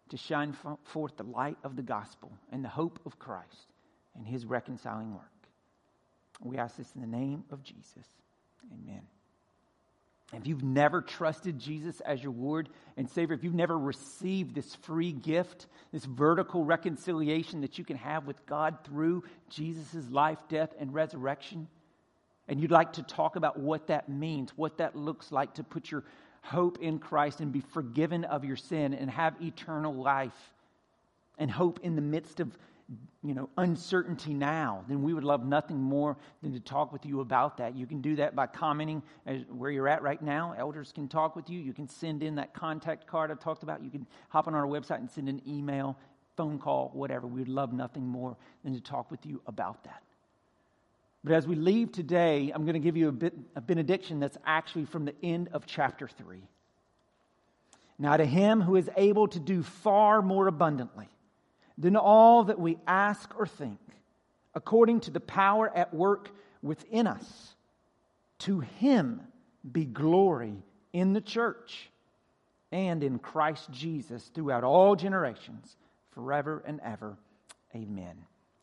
to 0.08 0.16
shine 0.16 0.54
forth 0.84 1.16
the 1.16 1.24
light 1.24 1.56
of 1.62 1.76
the 1.76 1.82
gospel 1.82 2.32
and 2.50 2.64
the 2.64 2.68
hope 2.68 2.98
of 3.06 3.18
Christ 3.18 3.72
and 4.16 4.26
his 4.26 4.44
reconciling 4.44 5.14
work. 5.14 5.30
We 6.42 6.58
ask 6.58 6.76
this 6.76 6.92
in 6.94 7.00
the 7.00 7.06
name 7.06 7.44
of 7.50 7.62
Jesus. 7.62 8.06
Amen. 8.72 9.02
If 10.32 10.46
you've 10.46 10.62
never 10.62 11.02
trusted 11.02 11.58
Jesus 11.58 12.00
as 12.00 12.22
your 12.22 12.32
Lord 12.32 12.68
and 12.96 13.08
Savior, 13.10 13.34
if 13.34 13.42
you've 13.42 13.52
never 13.52 13.76
received 13.76 14.54
this 14.54 14.76
free 14.76 15.12
gift, 15.12 15.66
this 15.92 16.04
vertical 16.04 16.64
reconciliation 16.64 17.62
that 17.62 17.78
you 17.78 17.84
can 17.84 17.96
have 17.96 18.26
with 18.26 18.46
God 18.46 18.78
through 18.84 19.24
Jesus' 19.48 20.08
life, 20.10 20.38
death, 20.48 20.70
and 20.78 20.94
resurrection, 20.94 21.66
and 22.46 22.60
you'd 22.60 22.70
like 22.70 22.94
to 22.94 23.02
talk 23.02 23.36
about 23.36 23.58
what 23.58 23.88
that 23.88 24.08
means, 24.08 24.50
what 24.56 24.78
that 24.78 24.94
looks 24.94 25.32
like 25.32 25.54
to 25.54 25.64
put 25.64 25.90
your 25.90 26.04
hope 26.42 26.78
in 26.80 26.98
Christ 26.98 27.40
and 27.40 27.52
be 27.52 27.60
forgiven 27.60 28.24
of 28.24 28.44
your 28.44 28.56
sin 28.56 28.94
and 28.94 29.10
have 29.10 29.40
eternal 29.42 29.94
life 29.94 30.52
and 31.38 31.50
hope 31.50 31.80
in 31.82 31.96
the 31.96 32.02
midst 32.02 32.40
of 32.40 32.56
you 33.22 33.34
know, 33.34 33.48
uncertainty 33.56 34.34
now, 34.34 34.84
then 34.88 35.02
we 35.02 35.12
would 35.12 35.24
love 35.24 35.44
nothing 35.44 35.78
more 35.78 36.16
than 36.42 36.52
to 36.52 36.60
talk 36.60 36.92
with 36.92 37.04
you 37.04 37.20
about 37.20 37.58
that. 37.58 37.76
You 37.76 37.86
can 37.86 38.00
do 38.00 38.16
that 38.16 38.34
by 38.34 38.46
commenting 38.46 39.02
where 39.50 39.70
you're 39.70 39.88
at 39.88 40.02
right 40.02 40.20
now. 40.20 40.54
Elders 40.56 40.90
can 40.92 41.06
talk 41.06 41.36
with 41.36 41.50
you. 41.50 41.60
You 41.60 41.72
can 41.72 41.88
send 41.88 42.22
in 42.22 42.36
that 42.36 42.54
contact 42.54 43.06
card 43.06 43.30
I've 43.30 43.38
talked 43.38 43.62
about. 43.62 43.84
You 43.84 43.90
can 43.90 44.06
hop 44.30 44.48
on 44.48 44.54
our 44.54 44.64
website 44.64 44.98
and 44.98 45.10
send 45.10 45.28
an 45.28 45.42
email, 45.46 45.98
phone 46.36 46.58
call, 46.58 46.90
whatever. 46.94 47.26
We 47.26 47.40
would 47.40 47.48
love 47.48 47.72
nothing 47.72 48.06
more 48.06 48.36
than 48.64 48.72
to 48.74 48.80
talk 48.80 49.10
with 49.10 49.26
you 49.26 49.42
about 49.46 49.84
that. 49.84 50.02
But 51.22 51.34
as 51.34 51.46
we 51.46 51.54
leave 51.54 51.92
today, 51.92 52.50
I'm 52.54 52.64
going 52.64 52.74
to 52.74 52.80
give 52.80 52.96
you 52.96 53.08
a, 53.08 53.12
bit, 53.12 53.34
a 53.54 53.60
benediction 53.60 54.20
that's 54.20 54.38
actually 54.46 54.86
from 54.86 55.04
the 55.04 55.14
end 55.22 55.50
of 55.52 55.66
chapter 55.66 56.08
3. 56.08 56.40
Now, 57.98 58.16
to 58.16 58.24
him 58.24 58.62
who 58.62 58.76
is 58.76 58.88
able 58.96 59.28
to 59.28 59.38
do 59.38 59.62
far 59.62 60.22
more 60.22 60.46
abundantly 60.46 61.10
than 61.80 61.96
all 61.96 62.44
that 62.44 62.60
we 62.60 62.78
ask 62.86 63.32
or 63.38 63.46
think, 63.46 63.80
according 64.54 65.00
to 65.00 65.10
the 65.10 65.20
power 65.20 65.74
at 65.74 65.94
work 65.94 66.30
within 66.62 67.06
us. 67.06 67.54
To 68.40 68.60
him 68.60 69.22
be 69.70 69.86
glory 69.86 70.62
in 70.92 71.14
the 71.14 71.20
church 71.20 71.90
and 72.70 73.02
in 73.02 73.18
Christ 73.18 73.70
Jesus 73.70 74.30
throughout 74.34 74.62
all 74.62 74.94
generations, 74.94 75.76
forever 76.12 76.62
and 76.66 76.80
ever. 76.84 77.16
Amen. 77.74 78.16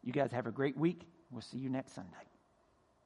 You 0.03 0.13
guys 0.13 0.31
have 0.31 0.47
a 0.47 0.51
great 0.51 0.77
week. 0.77 1.01
We'll 1.31 1.41
see 1.41 1.57
you 1.57 1.69
next 1.69 1.93
Sunday. 1.93 2.11